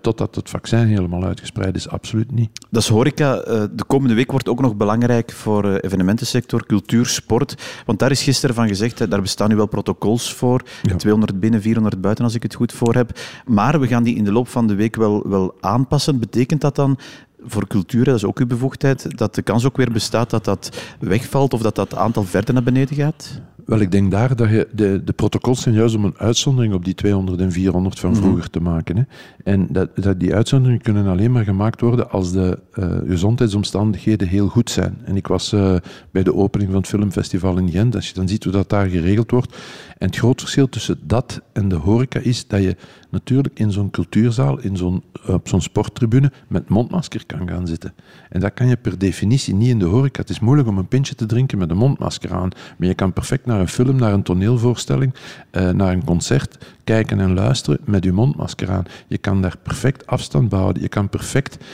totdat 0.00 0.35
het 0.35 0.50
vaccin 0.50 0.87
helemaal 0.87 1.25
uitgespreid 1.25 1.76
is. 1.76 1.88
Absoluut 1.88 2.33
niet. 2.33 2.50
Dat 2.71 2.83
is 2.83 2.88
horeca. 2.88 3.37
de 3.75 3.85
komende 3.87 4.15
week 4.15 4.31
wordt 4.31 4.49
ook 4.49 4.61
nog 4.61 4.76
belangrijk 4.76 5.20
voor 5.29 5.63
de 5.63 5.81
eh, 5.81 5.85
evenementensector, 5.85 6.67
cultuur, 6.67 7.07
sport. 7.07 7.55
Want 7.87 7.99
daar 7.99 8.11
is 8.11 8.23
gisteren 8.23 8.55
van 8.55 8.69
gezegd, 8.69 9.11
daar 9.11 9.21
bestaan 9.21 9.49
nu 9.49 9.57
wel 9.57 9.67
protocols 9.67 10.35
voor. 10.35 10.63
200 10.97 11.41
binnen, 11.41 11.63
400 11.63 12.01
buiten, 12.01 12.25
als 12.25 12.35
ik 12.35 12.43
het 12.43 12.55
goed 12.55 12.73
voor 12.73 12.95
heb. 12.95 13.19
Maar 13.47 13.81
we 13.81 13.87
gaan 13.87 14.03
die 14.03 14.17
in 14.17 14.25
de 14.25 14.33
loop 14.33 14.49
van 14.49 14.67
de 14.67 14.75
week 14.75 14.97
wel, 14.97 15.29
wel 15.29 15.55
aanpassen. 15.61 16.19
Betekent 16.19 16.61
dat 16.61 16.77
dan 16.77 16.99
voor 17.45 17.67
cultuur, 17.67 18.05
dat 18.05 18.15
is 18.15 18.25
ook 18.25 18.39
uw 18.39 18.47
bevoegdheid, 18.47 19.19
dat 19.19 19.35
de 19.35 19.43
kans 19.43 19.65
ook 19.65 19.77
weer 19.77 19.93
bestaat 19.93 20.31
dat 20.31 20.45
dat 20.45 20.81
wegvalt 21.01 21.53
of 21.53 21.63
dat 21.63 21.75
dat 21.75 21.95
aantal 21.95 22.25
verder 22.25 22.55
naar 22.55 22.63
beneden 22.63 22.97
gaat? 22.97 23.41
Wel, 23.71 23.81
ik 23.81 23.91
denk 23.91 24.11
daar 24.11 24.37
dat 24.37 24.49
je 24.49 24.69
de, 24.73 25.05
de 25.05 25.13
protocols 25.13 25.63
zijn 25.63 25.75
juist 25.75 25.95
om 25.95 26.05
een 26.05 26.15
uitzondering 26.17 26.75
op 26.75 26.85
die 26.85 26.95
200 26.95 27.41
en 27.41 27.53
400 27.53 28.01
van 28.01 28.11
mhm. 28.11 28.21
vroeger 28.21 28.51
te 28.51 28.61
maken. 28.61 28.97
Hè. 28.97 29.03
En 29.45 29.67
dat, 29.71 29.97
dat, 29.97 30.21
die 30.21 30.35
uitzonderingen 30.35 30.83
kunnen 30.83 31.07
alleen 31.07 31.33
maar 31.33 31.45
gemaakt 31.45 31.81
worden 31.81 32.11
als 32.11 32.33
de 32.33 32.59
uh, 32.75 32.99
gezondheidsomstandigheden 33.07 34.29
heel 34.29 34.49
goed 34.49 34.71
zijn. 34.71 34.99
En 35.05 35.17
ik 35.17 35.27
was 35.27 35.53
uh, 35.53 35.77
bij 36.11 36.23
de 36.23 36.35
opening 36.35 36.71
van 36.71 36.81
het 36.81 36.89
filmfestival 36.89 37.57
in 37.57 37.71
Gent, 37.71 37.95
als 37.95 38.09
je 38.09 38.15
dan 38.15 38.29
ziet 38.29 38.45
hoe 38.45 38.53
dat 38.53 38.69
daar 38.69 38.87
geregeld 38.87 39.31
wordt. 39.31 39.57
En 39.99 40.07
het 40.07 40.17
groot 40.17 40.41
verschil 40.41 40.69
tussen 40.69 40.99
dat 41.03 41.41
en 41.53 41.69
de 41.69 41.75
horeca 41.75 42.21
is 42.21 42.47
dat 42.47 42.63
je 42.63 42.77
natuurlijk 43.11 43.59
in 43.59 43.73
zo'n 43.73 43.91
cultuurzaal, 43.91 44.59
in 44.59 44.77
zo'n, 44.77 45.03
op 45.27 45.49
zo'n 45.49 45.61
sporttribune, 45.61 46.33
met 46.49 46.69
mondmasker 46.69 47.27
gaan 47.37 47.67
zitten. 47.67 47.94
En 48.29 48.41
dat 48.41 48.55
kan 48.55 48.69
je 48.69 48.77
per 48.77 48.99
definitie 48.99 49.55
niet 49.55 49.69
in 49.69 49.79
de 49.79 49.85
horeca. 49.85 50.21
Het 50.21 50.31
is 50.31 50.41
moeilijk 50.41 50.69
om 50.69 50.79
een 50.79 50.88
pintje 50.88 51.15
te 51.15 51.27
drinken 51.27 51.59
met 51.59 51.71
een 51.71 51.77
mondmasker 51.77 52.32
aan, 52.32 52.50
maar 52.79 52.88
je 52.88 52.94
kan 52.94 53.12
perfect 53.12 53.47
naar 53.47 53.61
een 53.61 53.69
film, 53.69 53.97
naar 53.97 54.12
een 54.12 54.23
toneelvoorstelling, 54.23 55.15
uh, 55.53 55.71
naar 55.71 55.93
een 55.93 56.05
concert 56.05 56.59
kijken 56.85 57.21
en 57.21 57.35
luisteren 57.35 57.79
met 57.85 58.05
je 58.05 58.12
mondmasker 58.12 58.71
aan. 58.71 58.85
Je 59.06 59.19
kan 59.19 59.43
daar 59.43 59.56
perfect 59.62 60.06
afstand 60.06 60.49
behouden. 60.49 60.82
Je 60.82 60.88
kan 60.88 61.09
perfect 61.09 61.65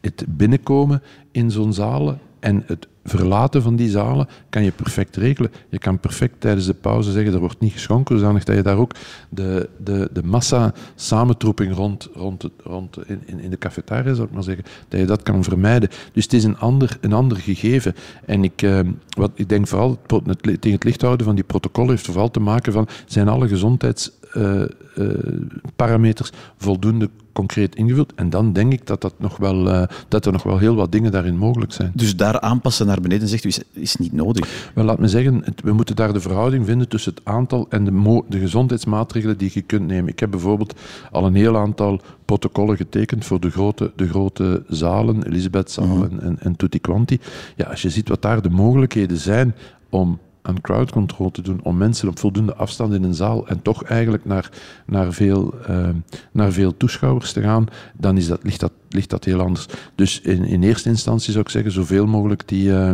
het 0.00 0.24
binnenkomen 0.28 1.02
in 1.32 1.50
zo'n 1.50 1.72
zalen 1.72 2.18
en 2.40 2.62
het 2.66 2.88
verlaten 3.04 3.62
van 3.62 3.76
die 3.76 3.90
zalen 3.90 4.28
kan 4.48 4.64
je 4.64 4.70
perfect 4.72 5.16
regelen. 5.16 5.50
Je 5.68 5.78
kan 5.78 5.98
perfect 5.98 6.40
tijdens 6.40 6.66
de 6.66 6.74
pauze 6.74 7.12
zeggen, 7.12 7.32
er 7.32 7.38
wordt 7.38 7.60
niet 7.60 7.72
geschonken, 7.72 8.18
zodanig 8.18 8.44
dat 8.44 8.56
je 8.56 8.62
daar 8.62 8.76
ook 8.76 8.94
de, 9.28 9.68
de, 9.84 10.08
de 10.12 10.22
massa 10.22 10.74
samentroeping 10.94 11.74
rond, 11.74 12.08
rond, 12.14 12.48
rond 12.62 12.98
in, 13.06 13.40
in 13.40 13.50
de 13.50 13.58
cafetaria, 13.58 14.14
zou 14.14 14.26
ik 14.28 14.34
maar 14.34 14.42
zeggen, 14.42 14.64
dat 14.88 15.00
je 15.00 15.06
dat 15.06 15.22
kan 15.22 15.44
vermijden. 15.44 15.88
Dus 16.12 16.24
het 16.24 16.32
is 16.32 16.44
een 16.44 16.58
ander, 16.58 16.98
een 17.00 17.12
ander 17.12 17.38
gegeven. 17.38 17.94
En 18.24 18.44
ik, 18.44 18.62
eh, 18.62 18.80
wat, 19.08 19.30
ik 19.34 19.48
denk 19.48 19.66
vooral, 19.66 19.98
het, 20.24 20.42
tegen 20.42 20.72
het 20.72 20.84
licht 20.84 21.02
houden 21.02 21.26
van 21.26 21.34
die 21.34 21.44
protocollen 21.44 21.90
heeft 21.90 22.04
vooral 22.04 22.30
te 22.30 22.40
maken 22.40 22.72
van, 22.72 22.88
zijn 23.06 23.28
alle 23.28 23.48
gezondheidsparameters 23.48 24.19
uh, 24.36 24.62
uh, 24.96 26.10
voldoende 26.56 27.10
concreet 27.32 27.74
ingevuld. 27.74 28.12
En 28.14 28.30
dan 28.30 28.52
denk 28.52 28.72
ik 28.72 28.86
dat, 28.86 29.00
dat, 29.00 29.14
nog 29.18 29.36
wel, 29.36 29.68
uh, 29.68 29.82
dat 30.08 30.26
er 30.26 30.32
nog 30.32 30.42
wel 30.42 30.58
heel 30.58 30.74
wat 30.74 30.92
dingen 30.92 31.12
daarin 31.12 31.36
mogelijk 31.36 31.72
zijn. 31.72 31.92
Dus 31.94 32.16
daar 32.16 32.40
aanpassen 32.40 32.86
naar 32.86 33.00
beneden, 33.00 33.28
zegt 33.28 33.44
u, 33.44 33.48
is, 33.48 33.62
is 33.72 33.96
niet 33.96 34.12
nodig? 34.12 34.70
Wel, 34.74 34.84
laat 34.84 34.98
me 34.98 35.08
zeggen, 35.08 35.42
het, 35.44 35.60
we 35.62 35.72
moeten 35.72 35.96
daar 35.96 36.12
de 36.12 36.20
verhouding 36.20 36.66
vinden 36.66 36.88
tussen 36.88 37.14
het 37.14 37.24
aantal 37.24 37.66
en 37.68 37.84
de, 37.84 38.22
de 38.28 38.38
gezondheidsmaatregelen 38.38 39.38
die 39.38 39.50
je 39.52 39.62
kunt 39.62 39.86
nemen. 39.86 40.10
Ik 40.10 40.20
heb 40.20 40.30
bijvoorbeeld 40.30 40.80
al 41.10 41.26
een 41.26 41.34
heel 41.34 41.56
aantal 41.56 42.00
protocollen 42.24 42.76
getekend 42.76 43.24
voor 43.24 43.40
de 43.40 43.50
grote, 43.50 43.92
de 43.96 44.08
grote 44.08 44.62
zalen, 44.68 45.26
Elisabethzaal 45.26 45.86
mm 45.86 46.02
-hmm. 46.02 46.18
en, 46.18 46.38
en 46.40 46.56
Tutti 46.56 46.80
Quanti. 46.80 47.18
Ja, 47.56 47.66
als 47.66 47.82
je 47.82 47.90
ziet 47.90 48.08
wat 48.08 48.22
daar 48.22 48.42
de 48.42 48.50
mogelijkheden 48.50 49.16
zijn 49.16 49.54
om 49.88 50.18
aan 50.42 50.60
crowd 50.60 50.90
control 50.90 51.30
te 51.30 51.42
doen, 51.42 51.60
om 51.62 51.76
mensen 51.76 52.08
op 52.08 52.18
voldoende 52.18 52.54
afstand 52.54 52.94
in 52.94 53.02
een 53.02 53.14
zaal 53.14 53.48
en 53.48 53.62
toch 53.62 53.82
eigenlijk 53.84 54.24
naar, 54.24 54.50
naar, 54.86 55.12
veel, 55.12 55.54
uh, 55.70 55.88
naar 56.32 56.52
veel 56.52 56.76
toeschouwers 56.76 57.32
te 57.32 57.40
gaan, 57.40 57.66
dan 57.94 58.16
is 58.16 58.26
dat, 58.26 58.42
ligt, 58.42 58.60
dat, 58.60 58.72
ligt 58.88 59.10
dat 59.10 59.24
heel 59.24 59.40
anders. 59.40 59.66
Dus 59.94 60.20
in, 60.20 60.44
in 60.44 60.62
eerste 60.62 60.88
instantie 60.88 61.32
zou 61.32 61.44
ik 61.44 61.50
zeggen, 61.50 61.72
zoveel 61.72 62.06
mogelijk 62.06 62.48
die, 62.48 62.68
uh, 62.68 62.90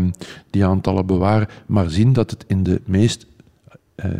die 0.50 0.64
aantallen 0.64 1.06
bewaren, 1.06 1.48
maar 1.66 1.90
zien 1.90 2.12
dat 2.12 2.30
het 2.30 2.44
in 2.46 2.62
de 2.62 2.80
meest 2.84 3.26
uh, 4.04 4.10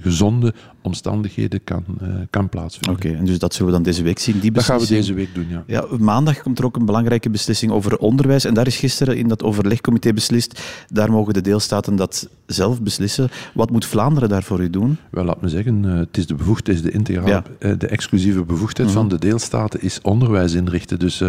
gezonde 0.00 0.54
omstandigheden 0.84 1.64
kan, 1.64 1.84
uh, 2.02 2.08
kan 2.30 2.48
plaatsvinden. 2.48 2.92
Oké, 2.92 3.18
en 3.18 3.24
dus 3.24 3.38
dat 3.38 3.52
zullen 3.52 3.66
we 3.66 3.72
dan 3.72 3.82
deze 3.82 4.02
week 4.02 4.18
zien? 4.18 4.40
Die 4.40 4.52
dat 4.52 4.64
gaan 4.64 4.78
we 4.78 4.86
deze 4.86 5.14
week 5.14 5.34
doen, 5.34 5.46
ja. 5.48 5.64
ja. 5.66 5.86
Maandag 5.98 6.42
komt 6.42 6.58
er 6.58 6.64
ook 6.64 6.76
een 6.76 6.84
belangrijke 6.84 7.30
beslissing 7.30 7.72
over 7.72 7.98
onderwijs. 7.98 8.44
En 8.44 8.54
daar 8.54 8.66
is 8.66 8.76
gisteren 8.76 9.16
in 9.16 9.28
dat 9.28 9.42
overlegcomité 9.42 10.12
beslist, 10.12 10.60
daar 10.88 11.10
mogen 11.10 11.34
de 11.34 11.40
deelstaten 11.40 11.96
dat 11.96 12.28
zelf 12.46 12.82
beslissen. 12.82 13.28
Wat 13.54 13.70
moet 13.70 13.86
Vlaanderen 13.86 14.28
daarvoor 14.28 14.60
u 14.60 14.70
doen? 14.70 14.96
Wel, 15.10 15.24
laat 15.24 15.40
me 15.40 15.48
zeggen, 15.48 15.84
uh, 15.84 15.94
het 15.94 16.16
is 16.16 16.26
de 16.26 16.34
bevoegdheid, 16.34 16.82
de 16.82 16.90
integrale, 16.90 17.28
ja. 17.28 17.44
uh, 17.58 17.78
de 17.78 17.86
exclusieve 17.86 18.44
bevoegdheid 18.44 18.90
van 18.90 19.08
de 19.08 19.18
deelstaten 19.18 19.82
is 19.82 20.00
onderwijs 20.02 20.52
inrichten. 20.52 20.98
Dus 20.98 21.22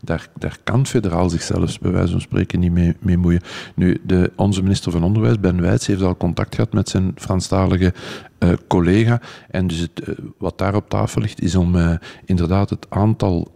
daar, 0.00 0.28
daar 0.38 0.58
kan 0.64 0.86
federaal 0.86 1.30
zichzelf 1.30 1.78
bij 1.80 1.90
wijze 1.90 2.10
van 2.12 2.20
spreken 2.20 2.60
niet 2.60 2.72
mee, 2.72 2.96
mee 3.00 3.16
moeien. 3.16 3.40
Nu, 3.74 4.00
de, 4.06 4.32
onze 4.36 4.62
minister 4.62 4.92
van 4.92 5.04
Onderwijs, 5.04 5.40
Ben 5.40 5.60
Wijts, 5.60 5.86
heeft 5.86 6.02
al 6.02 6.16
contact 6.16 6.54
gehad 6.54 6.72
met 6.72 6.88
zijn 6.88 7.12
Franstalige 7.16 7.92
uh, 8.38 8.50
collega. 8.66 9.20
En 9.50 9.66
dus 9.66 9.78
het, 9.78 10.08
uh, 10.08 10.14
wat 10.38 10.58
daar 10.58 10.74
op 10.74 10.88
tafel 10.88 11.20
ligt, 11.20 11.42
is 11.42 11.54
om 11.54 11.74
uh, 11.74 11.94
inderdaad 12.24 12.70
het 12.70 12.86
aantal 12.88 13.54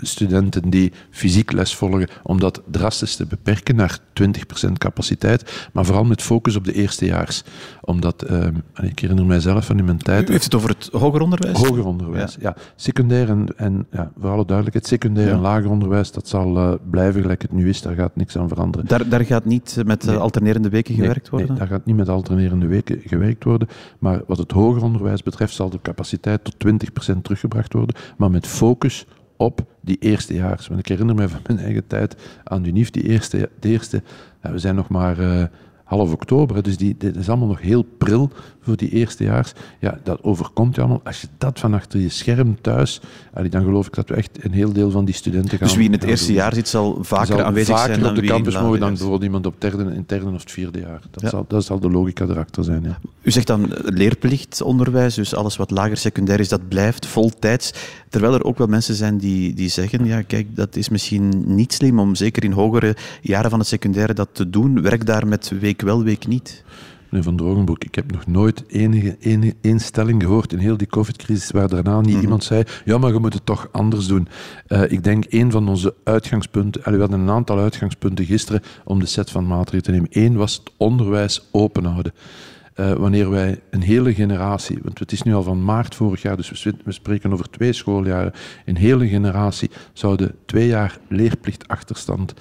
studenten 0.00 0.70
die 0.70 0.92
fysiek 1.10 1.52
les 1.52 1.76
volgen, 1.76 2.08
om 2.22 2.40
dat 2.40 2.62
drastisch 2.70 3.16
te 3.16 3.26
beperken 3.26 3.76
naar 3.76 3.98
20% 4.68 4.72
capaciteit, 4.72 5.68
maar 5.72 5.84
vooral 5.84 6.04
met 6.04 6.22
focus 6.22 6.56
op 6.56 6.64
de 6.64 6.72
eerstejaars. 6.72 7.44
Omdat, 7.80 8.26
ik 8.82 8.98
herinner 8.98 9.26
mijzelf 9.26 9.66
van 9.66 9.78
in 9.78 9.84
mijn 9.84 9.98
tijd... 9.98 10.28
U 10.28 10.32
heeft 10.32 10.44
het 10.44 10.54
over 10.54 10.68
het 10.68 10.88
hoger 10.92 11.20
onderwijs? 11.20 11.58
Hoger 11.58 11.86
onderwijs, 11.86 12.36
ja. 12.40 12.54
ja. 12.56 12.62
Secundair 12.76 13.28
en, 13.28 13.46
en 13.56 13.86
ja, 13.90 14.12
voor 14.20 14.30
alle 14.30 14.44
duidelijkheid, 14.44 14.86
secundair 14.86 15.26
ja. 15.26 15.32
en 15.32 15.40
lager 15.40 15.70
onderwijs, 15.70 16.12
dat 16.12 16.28
zal 16.28 16.78
blijven 16.90 17.20
gelijk 17.20 17.42
het 17.42 17.52
nu 17.52 17.68
is, 17.68 17.82
daar 17.82 17.94
gaat 17.94 18.16
niks 18.16 18.36
aan 18.36 18.48
veranderen. 18.48 18.86
Daar, 18.86 19.08
daar 19.08 19.24
gaat 19.24 19.44
niet 19.44 19.82
met 19.86 20.04
nee. 20.04 20.16
alternerende 20.16 20.68
weken 20.68 20.94
gewerkt 20.94 21.28
worden? 21.28 21.48
Nee, 21.48 21.58
daar 21.58 21.68
gaat 21.68 21.84
niet 21.84 21.96
met 21.96 22.08
alternerende 22.08 22.66
weken 22.66 23.00
gewerkt 23.04 23.44
worden. 23.44 23.68
Maar 24.02 24.20
wat 24.26 24.38
het 24.38 24.52
hoger 24.52 24.82
onderwijs 24.82 25.22
betreft 25.22 25.54
zal 25.54 25.70
de 25.70 25.80
capaciteit 25.82 26.44
tot 26.44 26.54
20% 27.16 27.22
teruggebracht 27.22 27.72
worden, 27.72 27.96
maar 28.16 28.30
met 28.30 28.46
focus 28.46 29.06
op 29.36 29.60
die 29.80 29.96
eerstejaars. 30.00 30.68
Want 30.68 30.80
ik 30.80 30.86
herinner 30.86 31.14
me 31.14 31.28
van 31.28 31.40
mijn 31.46 31.58
eigen 31.58 31.86
tijd 31.86 32.16
aan 32.44 32.64
UNIF, 32.64 32.90
die 32.90 33.02
eerste, 33.02 33.50
de 33.60 33.68
eerste, 33.68 34.02
we 34.40 34.58
zijn 34.58 34.74
nog 34.74 34.88
maar 34.88 35.18
uh, 35.18 35.44
half 35.92 36.12
oktober, 36.12 36.62
dus 36.62 36.76
die, 36.76 36.94
dit 36.98 37.16
is 37.16 37.28
allemaal 37.28 37.48
nog 37.48 37.60
heel 37.60 37.82
pril 37.98 38.30
voor 38.62 38.76
die 38.76 38.90
eerstejaars. 38.90 39.52
Ja, 39.78 39.98
dat 40.02 40.22
overkomt 40.22 40.74
je 40.74 40.80
allemaal. 40.80 41.00
Als 41.04 41.20
je 41.20 41.26
dat 41.38 41.60
van 41.60 41.74
achter 41.74 42.00
je 42.00 42.08
scherm 42.08 42.60
thuis, 42.60 43.00
dan 43.50 43.64
geloof 43.64 43.86
ik 43.86 43.94
dat 43.94 44.08
we 44.08 44.14
echt 44.14 44.44
een 44.44 44.52
heel 44.52 44.72
deel 44.72 44.90
van 44.90 45.04
die 45.04 45.14
studenten 45.14 45.58
gaan 45.58 45.66
Dus 45.66 45.76
wie 45.76 45.86
in 45.86 45.92
het 45.92 46.04
eerste 46.04 46.26
doen. 46.26 46.36
jaar 46.36 46.54
zit, 46.54 46.68
zal 46.68 46.98
vaker 47.00 47.26
zal 47.26 47.42
aanwezig 47.42 47.76
vaker 47.76 47.94
zijn 47.94 48.06
op 48.06 48.14
de 48.14 48.22
campus 48.22 48.54
mogen 48.54 48.80
dan 48.80 48.88
bijvoorbeeld 48.88 49.22
iemand 49.22 49.46
op 49.46 49.54
derde, 49.58 49.82
in 49.82 50.04
derde 50.06 50.26
of 50.26 50.40
het 50.40 50.50
vierde 50.50 50.78
jaar. 50.80 51.00
Dat, 51.10 51.22
ja. 51.22 51.28
zal, 51.28 51.44
dat 51.48 51.64
zal 51.64 51.80
de 51.80 51.90
logica 51.90 52.24
erachter 52.24 52.64
zijn, 52.64 52.82
ja. 52.82 52.98
U 53.22 53.30
zegt 53.30 53.46
dan 53.46 53.72
leerplichtonderwijs, 53.84 55.14
dus 55.14 55.34
alles 55.34 55.56
wat 55.56 55.70
lager 55.70 55.96
secundair 55.96 56.40
is, 56.40 56.48
dat 56.48 56.68
blijft 56.68 57.06
voltijds. 57.06 57.72
Terwijl 58.08 58.34
er 58.34 58.44
ook 58.44 58.58
wel 58.58 58.66
mensen 58.66 58.94
zijn 58.94 59.18
die, 59.18 59.54
die 59.54 59.68
zeggen, 59.68 60.04
ja 60.04 60.22
kijk, 60.22 60.56
dat 60.56 60.76
is 60.76 60.88
misschien 60.88 61.44
niet 61.46 61.72
slim 61.72 61.98
om 61.98 62.14
zeker 62.14 62.44
in 62.44 62.52
hogere 62.52 62.96
jaren 63.20 63.50
van 63.50 63.58
het 63.58 63.68
secundaire 63.68 64.14
dat 64.14 64.28
te 64.32 64.50
doen. 64.50 64.82
Werk 64.82 65.06
daar 65.06 65.26
met 65.26 65.52
week 65.60 65.81
wel, 65.82 66.04
week 66.04 66.26
niet. 66.26 66.64
Meneer 67.08 67.26
Van 67.26 67.36
Drogenbroek, 67.36 67.84
ik 67.84 67.94
heb 67.94 68.12
nog 68.12 68.26
nooit 68.26 68.64
enige, 68.68 69.16
enige 69.20 69.54
één 69.60 69.80
stelling 69.80 70.22
gehoord 70.22 70.52
in 70.52 70.58
heel 70.58 70.76
die 70.76 70.86
COVID-crisis 70.86 71.50
waar 71.50 71.68
daarna 71.68 72.00
niet 72.00 72.14
Mhm. 72.14 72.22
iemand 72.22 72.44
zei, 72.44 72.64
ja, 72.84 72.98
maar 72.98 73.12
je 73.12 73.18
moet 73.18 73.34
het 73.34 73.46
toch 73.46 73.68
anders 73.72 74.06
doen. 74.06 74.28
Eh, 74.66 74.90
ik 74.90 75.04
denk 75.04 75.24
een 75.28 75.50
van 75.50 75.68
onze 75.68 75.94
uitgangspunten, 76.04 76.84
en 76.84 76.92
we 76.92 76.98
hadden 76.98 77.20
een 77.20 77.30
aantal 77.30 77.58
uitgangspunten 77.58 78.24
gisteren 78.24 78.62
om 78.84 78.98
de 79.00 79.06
set 79.06 79.30
van 79.30 79.46
maatregelen 79.46 79.82
te 79.82 79.90
nemen. 79.90 80.08
Eén 80.10 80.36
was 80.36 80.54
het 80.54 80.72
onderwijs 80.76 81.48
open 81.50 81.84
houden. 81.84 82.12
Eh, 82.74 82.92
wanneer 82.92 83.30
wij 83.30 83.60
een 83.70 83.82
hele 83.82 84.14
generatie, 84.14 84.78
want 84.82 84.98
het 84.98 85.12
is 85.12 85.22
nu 85.22 85.34
al 85.34 85.42
van 85.42 85.64
maart 85.64 85.94
vorig 85.94 86.22
jaar, 86.22 86.36
dus 86.36 86.64
we, 86.84 86.92
spreken 86.92 87.32
over 87.32 87.50
twee 87.50 87.72
schooljaren, 87.72 88.32
een 88.64 88.76
hele 88.76 89.08
generatie 89.08 89.70
zouden 89.92 90.34
twee 90.46 90.66
jaar 90.66 90.98
leerplichtachterstand 91.08 92.34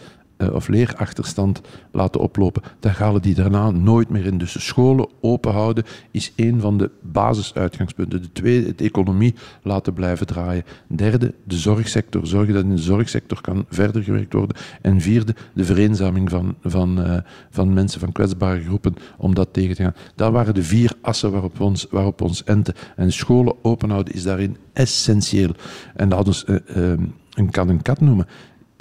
of 0.49 0.67
leerachterstand 0.67 1.61
laten 1.91 2.21
oplopen, 2.21 2.61
dan 2.79 2.91
halen 2.91 3.21
die 3.21 3.35
daarna 3.35 3.71
nooit 3.71 4.09
meer 4.09 4.25
in. 4.25 4.37
Dus 4.37 4.53
de 4.53 4.59
scholen 4.59 5.09
open 5.21 5.51
houden 5.51 5.83
is 6.11 6.33
één 6.35 6.59
van 6.59 6.77
de 6.77 6.91
basisuitgangspunten. 7.01 8.21
De 8.21 8.31
tweede, 8.31 8.75
de 8.75 8.83
economie 8.83 9.35
laten 9.61 9.93
blijven 9.93 10.27
draaien. 10.27 10.63
Derde, 10.87 11.33
de 11.43 11.57
zorgsector. 11.57 12.27
Zorgen 12.27 12.53
dat 12.53 12.63
in 12.63 12.75
de 12.75 12.81
zorgsector 12.81 13.41
kan 13.41 13.65
verder 13.69 14.03
gewerkt 14.03 14.33
worden. 14.33 14.57
En 14.81 15.01
vierde, 15.01 15.35
de 15.53 15.65
vereenzaming 15.65 16.29
van, 16.29 16.55
van, 16.63 17.03
eh, 17.03 17.17
van 17.49 17.73
mensen, 17.73 17.99
van 17.99 18.11
kwetsbare 18.11 18.61
groepen, 18.61 18.95
om 19.17 19.35
dat 19.35 19.53
tegen 19.53 19.75
te 19.75 19.83
gaan. 19.83 19.95
Dat 20.15 20.31
waren 20.31 20.53
de 20.53 20.63
vier 20.63 20.93
assen 21.01 21.31
waarop 21.31 21.57
we 21.57 21.63
ons, 21.63 21.87
waarop 21.89 22.19
we 22.19 22.25
ons 22.25 22.43
enten. 22.43 22.73
En 22.95 23.11
scholen 23.11 23.55
open 23.61 23.89
houden 23.89 24.13
is 24.13 24.23
daarin 24.23 24.57
essentieel. 24.73 25.51
En 25.95 26.09
laten 26.09 26.45
we 26.45 26.63
uh, 26.99 27.05
een 27.33 27.49
kan 27.49 27.69
een 27.69 27.81
kat 27.81 28.01
noemen. 28.01 28.27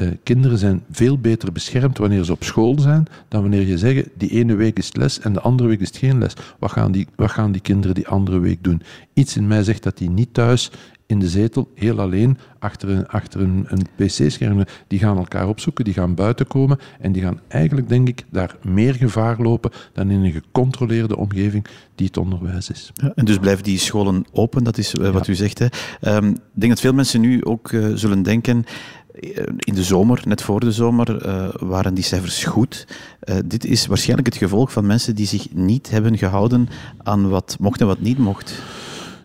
Uh, 0.00 0.08
kinderen 0.22 0.58
zijn 0.58 0.82
veel 0.90 1.18
beter 1.18 1.52
beschermd 1.52 1.98
wanneer 1.98 2.24
ze 2.24 2.32
op 2.32 2.44
school 2.44 2.78
zijn 2.78 3.06
dan 3.28 3.40
wanneer 3.40 3.66
je 3.66 3.78
zegt 3.78 4.08
die 4.16 4.30
ene 4.30 4.54
week 4.54 4.78
is 4.78 4.94
les 4.94 5.20
en 5.20 5.32
de 5.32 5.40
andere 5.40 5.68
week 5.68 5.80
is 5.80 5.88
het 5.88 5.96
geen 5.96 6.18
les. 6.18 6.32
Wat 6.58 6.72
gaan 6.72 6.92
die, 6.92 7.06
wat 7.16 7.30
gaan 7.30 7.52
die 7.52 7.60
kinderen 7.60 7.94
die 7.94 8.08
andere 8.08 8.38
week 8.38 8.64
doen? 8.64 8.82
Iets 9.14 9.36
in 9.36 9.46
mij 9.46 9.62
zegt 9.62 9.82
dat 9.82 9.98
die 9.98 10.10
niet 10.10 10.34
thuis 10.34 10.70
in 11.10 11.18
de 11.18 11.28
zetel, 11.28 11.70
heel 11.74 12.00
alleen, 12.00 12.38
achter 12.58 12.88
een, 12.88 13.08
achter 13.08 13.40
een, 13.40 13.66
een 13.68 13.86
pc-scherm. 13.96 14.64
Die 14.86 14.98
gaan 14.98 15.16
elkaar 15.16 15.48
opzoeken, 15.48 15.84
die 15.84 15.94
gaan 15.94 16.14
buiten 16.14 16.46
komen 16.46 16.78
en 17.00 17.12
die 17.12 17.22
gaan 17.22 17.40
eigenlijk, 17.48 17.88
denk 17.88 18.08
ik, 18.08 18.24
daar 18.30 18.56
meer 18.62 18.94
gevaar 18.94 19.38
lopen 19.38 19.70
dan 19.92 20.10
in 20.10 20.24
een 20.24 20.32
gecontroleerde 20.32 21.16
omgeving 21.16 21.66
die 21.94 22.06
het 22.06 22.16
onderwijs 22.16 22.70
is. 22.70 22.90
Ja, 22.94 23.12
en 23.14 23.24
dus 23.24 23.38
blijven 23.38 23.64
die 23.64 23.78
scholen 23.78 24.24
open, 24.32 24.64
dat 24.64 24.78
is 24.78 24.94
uh, 24.94 25.10
wat 25.10 25.26
ja. 25.26 25.32
u 25.32 25.36
zegt. 25.36 25.58
Hè. 25.58 25.66
Um, 26.16 26.28
ik 26.28 26.36
denk 26.52 26.72
dat 26.72 26.80
veel 26.80 26.92
mensen 26.92 27.20
nu 27.20 27.44
ook 27.44 27.72
uh, 27.72 27.94
zullen 27.94 28.22
denken 28.22 28.64
in 29.58 29.74
de 29.74 29.82
zomer, 29.82 30.22
net 30.24 30.42
voor 30.42 30.60
de 30.60 30.72
zomer, 30.72 31.26
uh, 31.26 31.48
waren 31.58 31.94
die 31.94 32.04
cijfers 32.04 32.44
goed. 32.44 32.86
Uh, 33.24 33.36
dit 33.44 33.64
is 33.64 33.86
waarschijnlijk 33.86 34.28
het 34.28 34.36
gevolg 34.36 34.72
van 34.72 34.86
mensen 34.86 35.14
die 35.14 35.26
zich 35.26 35.46
niet 35.54 35.90
hebben 35.90 36.18
gehouden 36.18 36.68
aan 37.02 37.28
wat 37.28 37.56
mocht 37.60 37.80
en 37.80 37.86
wat 37.86 38.00
niet 38.00 38.18
mocht. 38.18 38.62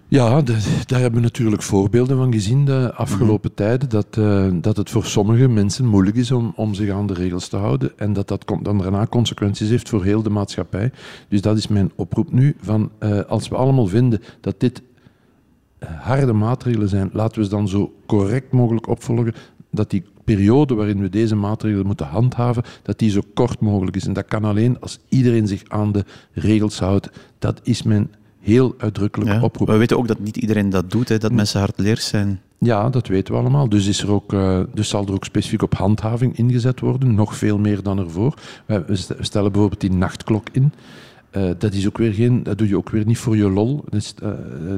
Ja, 0.07 0.41
de, 0.41 0.81
daar 0.85 0.99
hebben 0.99 1.19
we 1.19 1.25
natuurlijk 1.25 1.61
voorbeelden 1.61 2.17
van 2.17 2.33
gezien 2.33 2.65
de 2.65 2.93
afgelopen 2.93 3.51
mm 3.51 3.65
-hmm. 3.65 3.77
tijden. 3.77 3.89
Dat, 3.89 4.17
uh, 4.17 4.47
dat 4.61 4.77
het 4.77 4.89
voor 4.89 5.05
sommige 5.05 5.47
mensen 5.47 5.85
moeilijk 5.85 6.17
is 6.17 6.31
om, 6.31 6.53
om 6.55 6.73
zich 6.73 6.89
aan 6.89 7.07
de 7.07 7.13
regels 7.13 7.47
te 7.47 7.57
houden. 7.57 7.91
En 7.97 8.13
dat 8.13 8.27
dat 8.27 8.45
dan 8.61 8.77
daarna 8.77 9.07
consequenties 9.07 9.69
heeft 9.69 9.89
voor 9.89 10.03
heel 10.03 10.21
de 10.21 10.29
maatschappij. 10.29 10.91
Dus 11.29 11.41
dat 11.41 11.57
is 11.57 11.67
mijn 11.67 11.91
oproep 11.95 12.31
nu. 12.31 12.55
Van, 12.61 12.91
als 13.27 13.47
we 13.47 13.55
allemaal 13.55 13.87
vinden 13.87 14.21
dat 14.41 14.59
dit 14.59 14.81
harde 15.85 16.33
maatregelen 16.33 16.89
zijn, 16.89 17.09
laten 17.13 17.37
we 17.37 17.43
ze 17.43 17.49
dan 17.49 17.67
zo 17.67 17.93
correct 18.05 18.51
mogelijk 18.51 18.87
opvolgen 18.87 19.33
dat 19.75 19.89
die 19.89 20.03
periode 20.23 20.73
waarin 20.73 21.01
we 21.01 21.09
deze 21.09 21.35
maatregelen 21.35 21.85
moeten 21.85 22.05
handhaven, 22.05 22.63
dat 22.83 22.99
die 22.99 23.09
zo 23.09 23.21
kort 23.33 23.59
mogelijk 23.59 23.95
is. 23.95 24.05
En 24.05 24.13
dat 24.13 24.25
kan 24.25 24.43
alleen 24.43 24.79
als 24.79 24.99
iedereen 25.09 25.47
zich 25.47 25.63
aan 25.67 25.91
de 25.91 26.05
regels 26.31 26.79
houdt. 26.79 27.09
Dat 27.39 27.59
is 27.63 27.83
mijn 27.83 28.11
heel 28.39 28.75
uitdrukkelijk 28.77 29.31
ja, 29.31 29.41
oproep. 29.41 29.67
We 29.67 29.77
weten 29.77 29.97
ook 29.97 30.07
dat 30.07 30.19
niet 30.19 30.37
iedereen 30.37 30.69
dat 30.69 30.91
doet, 30.91 31.09
hè, 31.09 31.17
dat 31.17 31.29
Hm. 31.29 31.35
mensen 31.35 31.59
hardleers 31.59 32.07
zijn. 32.07 32.39
Ja, 32.57 32.89
dat 32.89 33.07
weten 33.07 33.33
we 33.33 33.39
allemaal. 33.39 33.69
Dus, 33.69 33.87
is 33.87 34.01
er 34.01 34.11
ook, 34.11 34.33
uh, 34.33 34.59
dus 34.73 34.89
zal 34.89 35.05
er 35.05 35.13
ook 35.13 35.25
specifiek 35.25 35.61
op 35.61 35.73
handhaving 35.73 36.37
ingezet 36.37 36.79
worden, 36.79 37.15
nog 37.15 37.35
veel 37.35 37.57
meer 37.57 37.83
dan 37.83 37.99
ervoor. 37.99 38.33
We 38.65 38.85
stellen 39.19 39.51
bijvoorbeeld 39.51 39.81
die 39.81 39.91
nachtklok 39.91 40.47
in. 40.51 40.71
Uh, 41.37 41.49
dat, 41.57 41.73
is 41.73 41.87
ook 41.87 41.97
weer 41.97 42.13
geen, 42.13 42.43
dat 42.43 42.57
doe 42.57 42.67
je 42.67 42.77
ook 42.77 42.89
weer 42.89 43.05
niet 43.05 43.17
voor 43.17 43.37
je 43.37 43.49
lol. 43.49 43.83
Dus, 43.89 44.13
uh, 44.23 44.29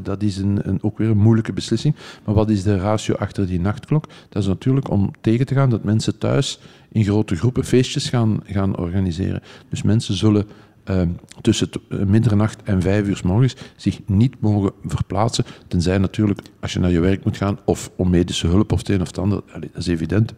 dat 0.04 0.22
is 0.22 0.38
een, 0.38 0.60
een, 0.62 0.84
ook 0.84 0.98
weer 0.98 1.10
een 1.10 1.18
moeilijke 1.18 1.54
beslissing. 1.54 1.96
Maar 2.26 2.36
wat 2.36 2.50
is 2.50 2.64
de 2.64 2.78
ratio 2.78 3.16
achter 3.16 3.48
die 3.48 3.60
nachtklok? 3.60 4.08
Dat 4.30 4.42
is 4.42 4.48
natuurlijk 4.48 4.90
om 4.90 5.12
tegen 5.22 5.46
te 5.46 5.54
gaan 5.54 5.70
dat 5.70 5.84
mensen 5.84 6.18
thuis 6.18 6.60
in 6.92 7.04
grote 7.04 7.36
groepen 7.36 7.64
feestjes 7.64 8.10
gaan, 8.10 8.40
gaan 8.46 8.78
organiseren. 8.78 9.42
Dus 9.70 9.82
mensen 9.82 10.14
zullen 10.14 10.48
uh, 10.86 11.02
tussen 11.42 11.70
middernacht 12.06 12.64
en 12.64 12.82
vijf 12.82 13.08
uur 13.08 13.18
s 13.18 13.22
morgens 13.22 13.56
zich 13.76 14.00
niet 14.06 14.36
mogen 14.40 14.72
verplaatsen. 14.86 15.46
Tenzij 15.68 15.98
natuurlijk, 15.98 16.40
als 16.60 16.74
je 16.74 16.80
naar 16.80 16.92
je 16.92 17.00
werk 17.00 17.24
moet 17.24 17.38
gaan 17.38 17.60
of 17.66 17.92
om 17.96 18.10
medische 18.10 18.48
hulp 18.48 18.72
of 18.72 18.78
het 18.78 18.90
een 18.90 19.02
of 19.02 19.08
het 19.08 19.18
ander, 19.18 19.42
dat 19.54 19.70
is 19.76 19.88
evident. 19.88 20.34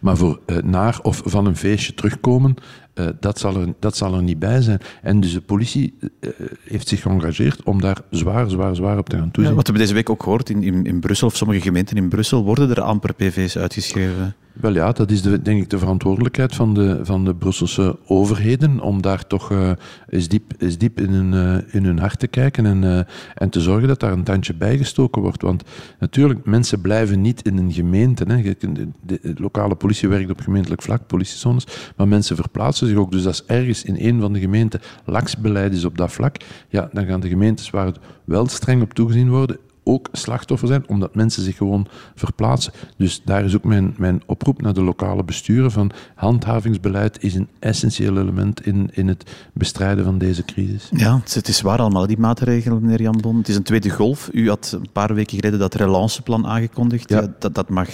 Maar 0.00 0.16
voor 0.16 0.40
naar 0.64 1.00
of 1.02 1.22
van 1.24 1.46
een 1.46 1.56
feestje 1.56 1.94
terugkomen, 1.94 2.54
uh, 3.00 3.08
dat, 3.20 3.38
zal 3.38 3.60
er, 3.60 3.72
dat 3.78 3.96
zal 3.96 4.14
er 4.14 4.22
niet 4.22 4.38
bij 4.38 4.60
zijn. 4.60 4.80
En 5.02 5.20
dus 5.20 5.32
de 5.32 5.40
politie 5.40 5.94
uh, 6.00 6.30
heeft 6.64 6.88
zich 6.88 7.02
geëngageerd 7.02 7.62
om 7.62 7.80
daar 7.80 7.98
zwaar, 8.10 8.50
zwaar, 8.50 8.76
zwaar 8.76 8.98
op 8.98 9.08
te 9.08 9.16
gaan 9.16 9.30
toezien. 9.30 9.52
Ja, 9.52 9.56
wat 9.56 9.68
we 9.68 9.78
deze 9.78 9.94
week 9.94 10.10
ook 10.10 10.22
gehoord 10.22 10.50
in, 10.50 10.62
in, 10.62 10.84
in 10.84 11.00
Brussel, 11.00 11.26
of 11.26 11.36
sommige 11.36 11.60
gemeenten 11.60 11.96
in 11.96 12.08
Brussel, 12.08 12.44
worden 12.44 12.70
er 12.70 12.80
amper 12.80 13.14
PV's 13.14 13.56
uitgeschreven. 13.56 14.34
Wel 14.52 14.74
ja, 14.74 14.92
dat 14.92 15.10
is 15.10 15.22
de, 15.22 15.42
denk 15.42 15.62
ik 15.62 15.70
de 15.70 15.78
verantwoordelijkheid 15.78 16.54
van 16.54 16.74
de, 16.74 17.00
van 17.02 17.24
de 17.24 17.34
Brusselse 17.34 17.98
overheden 18.06 18.80
om 18.80 19.02
daar 19.02 19.26
toch 19.26 19.50
uh, 19.52 19.70
eens, 20.08 20.28
diep, 20.28 20.52
eens 20.58 20.78
diep 20.78 21.00
in 21.00 21.12
hun, 21.12 21.32
uh, 21.32 21.74
in 21.74 21.84
hun 21.84 21.98
hart 21.98 22.18
te 22.18 22.26
kijken 22.26 22.66
en, 22.66 22.82
uh, 22.82 23.00
en 23.34 23.50
te 23.50 23.60
zorgen 23.60 23.88
dat 23.88 24.00
daar 24.00 24.12
een 24.12 24.24
tandje 24.24 24.54
bijgestoken 24.54 25.22
wordt. 25.22 25.42
Want 25.42 25.62
natuurlijk, 25.98 26.44
mensen 26.44 26.80
blijven 26.80 27.20
niet 27.20 27.42
in 27.42 27.56
een 27.56 27.72
gemeente. 27.72 28.24
Hè. 28.24 28.54
De, 28.58 28.88
de, 29.02 29.34
lokale 29.36 29.74
politie 29.74 30.08
werkt 30.08 30.30
op 30.30 30.40
gemeentelijk 30.40 30.82
vlak, 30.82 31.06
politiezones, 31.06 31.66
maar 31.96 32.08
mensen 32.08 32.36
verplaatsen 32.36 32.86
zich 32.86 32.96
ook. 32.96 33.12
Dus 33.12 33.26
als 33.26 33.46
ergens 33.46 33.84
in 33.84 33.96
een 33.98 34.20
van 34.20 34.32
de 34.32 34.40
gemeenten 34.40 34.80
laksbeleid 35.04 35.72
is 35.72 35.84
op 35.84 35.96
dat 35.96 36.12
vlak, 36.12 36.36
ja, 36.68 36.88
dan 36.92 37.06
gaan 37.06 37.20
de 37.20 37.28
gemeentes 37.28 37.70
waar 37.70 37.86
het 37.86 37.98
wel 38.24 38.48
streng 38.48 38.82
op 38.82 38.94
toegezien 38.94 39.30
worden, 39.30 39.58
ook 39.90 40.08
slachtoffer 40.12 40.68
zijn, 40.68 40.88
omdat 40.88 41.14
mensen 41.14 41.42
zich 41.42 41.56
gewoon 41.56 41.86
verplaatsen. 42.14 42.72
Dus 42.96 43.22
daar 43.24 43.44
is 43.44 43.56
ook 43.56 43.64
mijn, 43.64 43.94
mijn 43.98 44.22
oproep 44.26 44.62
naar 44.62 44.74
de 44.74 44.82
lokale 44.82 45.24
besturen 45.24 45.70
van 45.70 45.90
handhavingsbeleid 46.14 47.22
is 47.22 47.34
een 47.34 47.48
essentieel 47.58 48.18
element 48.18 48.66
in, 48.66 48.90
in 48.92 49.08
het 49.08 49.30
bestrijden 49.52 50.04
van 50.04 50.18
deze 50.18 50.44
crisis. 50.44 50.88
Ja, 50.90 51.20
het 51.24 51.48
is 51.48 51.60
waar 51.60 51.78
allemaal, 51.78 52.06
die 52.06 52.18
maatregelen, 52.18 52.82
meneer 52.82 53.02
Jan 53.02 53.20
Bon. 53.20 53.36
Het 53.36 53.48
is 53.48 53.56
een 53.56 53.62
tweede 53.62 53.90
golf. 53.90 54.28
U 54.32 54.48
had 54.48 54.76
een 54.80 54.92
paar 54.92 55.14
weken 55.14 55.36
geleden 55.36 55.58
dat 55.58 55.74
relanceplan 55.74 56.46
aangekondigd. 56.46 57.08
Ja. 57.08 57.20
Ja, 57.20 57.34
dat, 57.38 57.54
dat 57.54 57.68
mag 57.68 57.88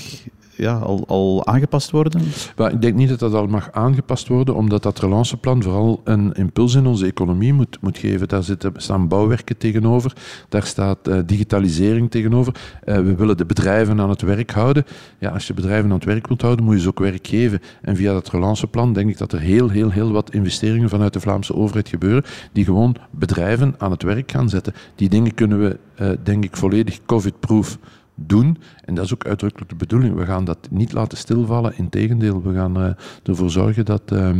ja, 0.56 0.78
al, 0.78 1.04
al 1.06 1.46
aangepast 1.46 1.90
worden? 1.90 2.22
Maar 2.56 2.72
ik 2.72 2.82
denk 2.82 2.94
niet 2.94 3.08
dat 3.08 3.18
dat 3.18 3.34
al 3.34 3.46
mag 3.46 3.72
aangepast 3.72 4.28
worden, 4.28 4.54
omdat 4.54 4.82
dat 4.82 4.98
relanceplan 4.98 5.62
vooral 5.62 6.00
een 6.04 6.32
impuls 6.32 6.74
in 6.74 6.86
onze 6.86 7.06
economie 7.06 7.52
moet, 7.52 7.78
moet 7.80 7.98
geven. 7.98 8.28
Daar 8.28 8.42
zitten, 8.42 8.72
staan 8.76 9.08
bouwwerken 9.08 9.56
tegenover, 9.56 10.12
daar 10.48 10.66
staat 10.66 11.08
uh, 11.08 11.18
digitalisering 11.26 12.10
tegenover. 12.10 12.54
Uh, 12.84 12.96
we 12.96 13.14
willen 13.14 13.36
de 13.36 13.46
bedrijven 13.46 14.00
aan 14.00 14.10
het 14.10 14.22
werk 14.22 14.50
houden. 14.50 14.84
Ja, 15.18 15.30
als 15.30 15.46
je 15.46 15.54
bedrijven 15.54 15.90
aan 15.90 15.96
het 15.96 16.04
werk 16.04 16.26
wilt 16.26 16.42
houden, 16.42 16.64
moet 16.64 16.74
je 16.74 16.80
ze 16.80 16.88
ook 16.88 16.98
werk 16.98 17.26
geven. 17.26 17.60
En 17.82 17.96
via 17.96 18.12
dat 18.12 18.30
relanceplan 18.30 18.92
denk 18.92 19.10
ik 19.10 19.18
dat 19.18 19.32
er 19.32 19.40
heel, 19.40 19.68
heel, 19.68 19.90
heel 19.90 20.12
wat 20.12 20.30
investeringen 20.30 20.88
vanuit 20.88 21.12
de 21.12 21.20
Vlaamse 21.20 21.54
overheid 21.54 21.88
gebeuren, 21.88 22.24
die 22.52 22.64
gewoon 22.64 22.96
bedrijven 23.10 23.74
aan 23.78 23.90
het 23.90 24.02
werk 24.02 24.30
gaan 24.30 24.48
zetten. 24.48 24.74
Die 24.94 25.08
dingen 25.08 25.34
kunnen 25.34 25.60
we, 25.60 25.78
uh, 26.00 26.10
denk 26.22 26.44
ik, 26.44 26.56
volledig 26.56 27.00
covid-proof 27.06 27.78
doen. 28.16 28.58
En 28.84 28.94
dat 28.94 29.04
is 29.04 29.14
ook 29.14 29.26
uitdrukkelijk 29.26 29.70
de 29.70 29.76
bedoeling. 29.76 30.14
We 30.14 30.24
gaan 30.24 30.44
dat 30.44 30.58
niet 30.70 30.92
laten 30.92 31.18
stilvallen. 31.18 31.78
Integendeel, 31.78 32.42
we 32.42 32.54
gaan 32.54 32.80
uh, 32.82 32.90
ervoor 33.22 33.50
zorgen 33.50 33.84
dat, 33.84 34.02
uh, 34.12 34.30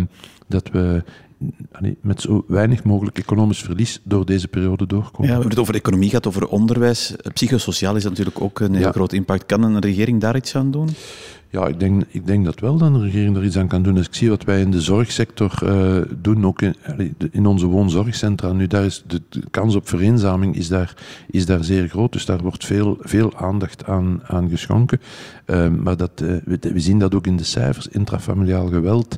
dat 0.49 0.71
we 0.71 1.02
met 2.00 2.21
zo 2.21 2.45
weinig 2.49 2.85
mogelijk 2.85 3.18
economisch 3.18 3.62
verlies 3.62 4.00
door 4.04 4.26
deze 4.26 4.49
periode 4.49 4.87
doorkomen. 4.87 5.21
Ja, 5.21 5.26
we 5.26 5.33
hebben 5.33 5.50
het 5.50 5.59
over 5.59 5.75
economie 5.75 6.11
gaat, 6.11 6.26
over 6.26 6.49
onderwijs. 6.49 7.14
Psychosociaal 7.33 7.97
is 7.97 8.04
natuurlijk 8.04 8.40
ook 8.40 8.61
een 8.61 8.75
heel 8.75 8.87
ja. 8.87 8.92
groot 8.92 9.12
impact. 9.12 9.47
Kan 9.47 9.62
een 9.62 9.78
regering 9.78 10.21
daar 10.21 10.37
iets 10.37 10.56
aan 10.56 10.71
doen? 10.71 10.88
Ja, 11.56 11.66
ik 11.66 11.80
denk, 11.80 12.04
ik 12.08 12.26
denk 12.26 12.44
dat 12.44 12.60
wel 12.60 12.76
dat 12.76 12.88
een 12.88 13.02
regering 13.02 13.36
er 13.36 13.44
iets 13.44 13.58
aan 13.58 13.68
kan 13.68 13.82
doen. 13.82 13.96
Als 13.96 14.06
ik 14.06 14.14
zie 14.14 14.28
wat 14.28 14.44
wij 14.44 14.60
in 14.60 14.70
de 14.70 14.80
zorgsector 14.80 15.58
uh, 15.62 16.02
doen, 16.20 16.46
ook 16.46 16.62
in, 16.62 16.75
in 17.30 17.46
onze 17.46 17.66
woonzorgcentra, 17.66 18.52
nu 18.52 18.66
daar 18.66 18.84
is 18.84 19.04
de, 19.06 19.22
de, 19.28 19.42
kans 19.50 19.75
op 19.75 19.88
vereenzaming 19.88 20.56
is 20.56 20.68
daar, 20.68 20.94
is 21.30 21.46
daar 21.46 21.64
zeer 21.64 21.88
groot. 21.88 22.12
Dus 22.12 22.25
daar 22.25 22.42
wordt 22.42 22.64
veel, 22.64 22.96
veel 23.00 23.36
aandacht 23.36 23.86
aan, 23.86 24.20
aan 24.26 24.48
geschonken. 24.48 25.00
Uh, 25.46 25.68
maar 25.68 25.96
dat, 25.96 26.20
uh, 26.22 26.36
we, 26.44 26.58
we, 26.60 26.80
zien 26.80 26.98
dat 26.98 27.14
ook 27.14 27.26
in 27.26 27.36
de 27.36 27.44
cijfers, 27.44 27.88
intrafamiliaal 27.88 28.66
geweld. 28.66 29.16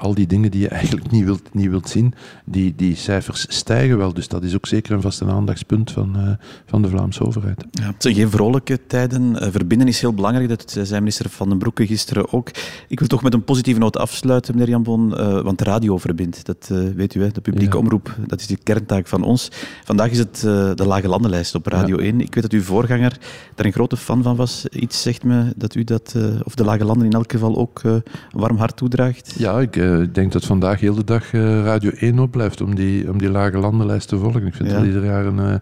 Al 0.00 0.14
die 0.14 0.26
dingen 0.26 0.50
die 0.50 0.60
je 0.60 0.68
eigenlijk 0.68 1.10
niet 1.10 1.24
wilt, 1.24 1.54
niet 1.54 1.70
wilt 1.70 1.88
zien, 1.88 2.14
die, 2.44 2.72
die 2.76 2.96
cijfers 2.96 3.46
stijgen 3.48 3.98
wel. 3.98 4.12
Dus 4.12 4.28
dat 4.28 4.42
is 4.42 4.54
ook 4.54 4.66
zeker 4.66 4.92
een 4.92 5.00
vast 5.00 5.22
aandachtspunt 5.22 5.90
van, 5.90 6.16
uh, 6.16 6.30
van 6.66 6.82
de 6.82 6.88
Vlaamse 6.88 7.26
overheid. 7.26 7.64
Ja, 7.70 7.86
het 7.86 8.02
zijn 8.02 8.14
geen 8.14 8.30
vrolijke 8.30 8.80
tijden. 8.86 9.22
Uh, 9.22 9.48
verbinden 9.50 9.88
is 9.88 10.00
heel 10.00 10.14
belangrijk, 10.14 10.48
dat 10.48 10.70
zei 10.70 10.98
minister 10.98 11.30
Van 11.30 11.48
den 11.48 11.58
Broeke 11.58 11.86
gisteren 11.86 12.32
ook. 12.32 12.50
Ik 12.88 12.98
wil 12.98 13.08
toch 13.08 13.22
met 13.22 13.34
een 13.34 13.44
positieve 13.44 13.80
noot 13.80 13.96
afsluiten, 13.96 14.54
meneer 14.54 14.68
Jan 14.68 14.82
Bon, 14.82 15.10
uh, 15.10 15.40
want 15.40 15.58
de 15.58 15.64
radio 15.64 15.98
verbindt. 15.98 16.46
Dat 16.46 16.70
weet 16.96 17.14
u, 17.14 17.22
hè, 17.22 17.28
de 17.28 17.40
publieke 17.40 17.76
ja. 17.76 17.78
omroep, 17.78 18.16
dat 18.26 18.40
is 18.40 18.46
de 18.46 18.56
kerntaak 18.56 19.06
van 19.06 19.22
ons. 19.22 19.48
Vandaag 19.84 20.10
is 20.10 20.18
het 20.18 20.40
de 20.40 20.84
Lage 20.86 21.08
Landenlijst 21.08 21.54
op 21.54 21.66
Radio 21.66 21.96
ja. 21.96 22.02
1. 22.02 22.20
Ik 22.20 22.34
weet 22.34 22.42
dat 22.42 22.52
uw 22.52 22.62
voorganger 22.62 23.18
daar 23.54 23.66
een 23.66 23.72
grote 23.72 23.96
fan 23.96 24.22
van 24.22 24.36
was. 24.36 24.66
Iets 24.66 25.02
zegt 25.02 25.24
me 25.24 25.52
dat 25.56 25.74
u 25.74 25.84
dat, 25.84 26.14
of 26.44 26.54
de 26.54 26.64
Lage 26.64 26.84
Landen 26.84 27.06
in 27.06 27.12
elk 27.12 27.32
geval 27.32 27.56
ook 27.56 27.82
een 27.82 28.02
warm 28.30 28.56
hart 28.56 28.76
toedraagt. 28.76 29.34
Ja, 29.38 29.60
ik 29.60 29.76
uh, 29.90 30.06
denk 30.12 30.32
dat 30.32 30.44
vandaag 30.44 30.80
heel 30.80 30.94
de 30.94 31.04
dag 31.04 31.32
uh, 31.32 31.64
Radio 31.64 31.90
1 31.90 32.18
opblijft 32.18 32.60
om 32.60 32.74
die, 32.74 33.10
om 33.10 33.18
die 33.18 33.30
lage 33.30 33.58
landenlijst 33.58 34.08
te 34.08 34.18
volgen. 34.18 34.46
Ik 34.46 34.54
vind 34.54 34.70
ja. 34.70 34.76
dat 34.76 34.84
ieder 34.84 35.04
jaar 35.04 35.26
een, 35.26 35.38
uh, 35.38 35.54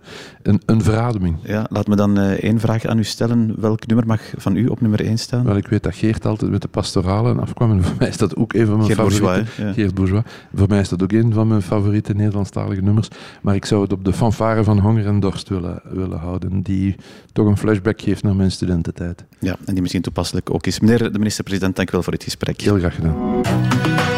een, 0.42 0.62
een 0.66 0.82
verademing. 0.82 1.36
Ja, 1.42 1.66
laat 1.70 1.86
me 1.86 1.96
dan 1.96 2.18
één 2.18 2.60
vraag 2.60 2.84
aan 2.84 2.98
u 2.98 3.04
stellen. 3.04 3.54
Welk 3.60 3.86
nummer 3.86 4.06
mag 4.06 4.20
van 4.36 4.56
u 4.56 4.66
op 4.66 4.80
nummer 4.80 5.00
1 5.00 5.18
staan? 5.18 5.44
Wel, 5.44 5.56
ik 5.56 5.66
weet 5.66 5.82
dat 5.82 5.94
Geert 5.94 6.26
altijd 6.26 6.50
met 6.50 6.62
de 6.62 6.68
pastoralen 6.68 7.40
afkwam. 7.40 7.70
En 7.70 7.84
voor 7.84 7.96
mij 7.98 8.08
is 8.08 8.16
dat 8.16 8.36
ook 8.36 8.52
een 8.52 8.66
van 8.66 8.76
mijn 8.76 8.86
Geert 8.86 8.98
favoriete... 8.98 9.24
Bourgeois, 9.24 9.56
ja. 9.56 9.72
Geert 9.72 9.94
Bourgeois. 9.94 10.24
Voor 10.54 10.68
mij 10.68 10.80
is 10.80 10.88
dat 10.88 11.02
ook 11.02 11.12
een 11.12 11.32
van 11.32 11.48
mijn 11.48 11.62
favoriete 11.62 12.14
Nederlandstalige 12.14 12.80
nummers. 12.80 13.08
Maar 13.42 13.54
ik 13.54 13.64
zou 13.64 13.82
het 13.82 13.92
op 13.92 14.04
de 14.04 14.12
fanfare 14.12 14.64
van 14.64 14.78
Honger 14.78 15.06
en 15.06 15.20
Dorst 15.20 15.48
willen, 15.48 15.80
willen 15.90 16.18
houden. 16.18 16.62
Die 16.62 16.96
toch 17.32 17.46
een 17.46 17.56
flashback 17.56 18.00
geeft 18.00 18.22
naar 18.22 18.36
mijn 18.36 18.50
studententijd. 18.50 19.24
Ja, 19.38 19.56
en 19.64 19.72
die 19.72 19.80
misschien 19.80 20.02
toepasselijk 20.02 20.54
ook 20.54 20.66
is. 20.66 20.80
Meneer 20.80 21.12
de 21.12 21.18
minister-president, 21.18 21.76
dank 21.76 21.88
u 21.88 21.92
wel 21.92 22.02
voor 22.02 22.12
dit 22.12 22.24
gesprek. 22.24 22.60
Heel 22.60 22.78
graag 22.78 22.94
gedaan. 22.94 24.17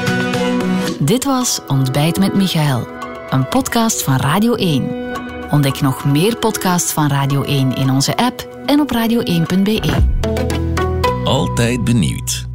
Dit 1.03 1.25
was 1.25 1.61
Ontbijt 1.67 2.19
met 2.19 2.35
Michael, 2.35 2.87
een 3.31 3.49
podcast 3.49 4.03
van 4.03 4.17
Radio 4.17 4.55
1. 4.55 5.15
Ontdek 5.51 5.81
nog 5.81 6.05
meer 6.05 6.37
podcasts 6.37 6.93
van 6.93 7.09
Radio 7.09 7.43
1 7.43 7.75
in 7.75 7.91
onze 7.91 8.17
app 8.17 8.63
en 8.67 8.81
op 8.81 8.93
radio1.be. 8.95 10.03
Altijd 11.25 11.85
benieuwd. 11.85 12.50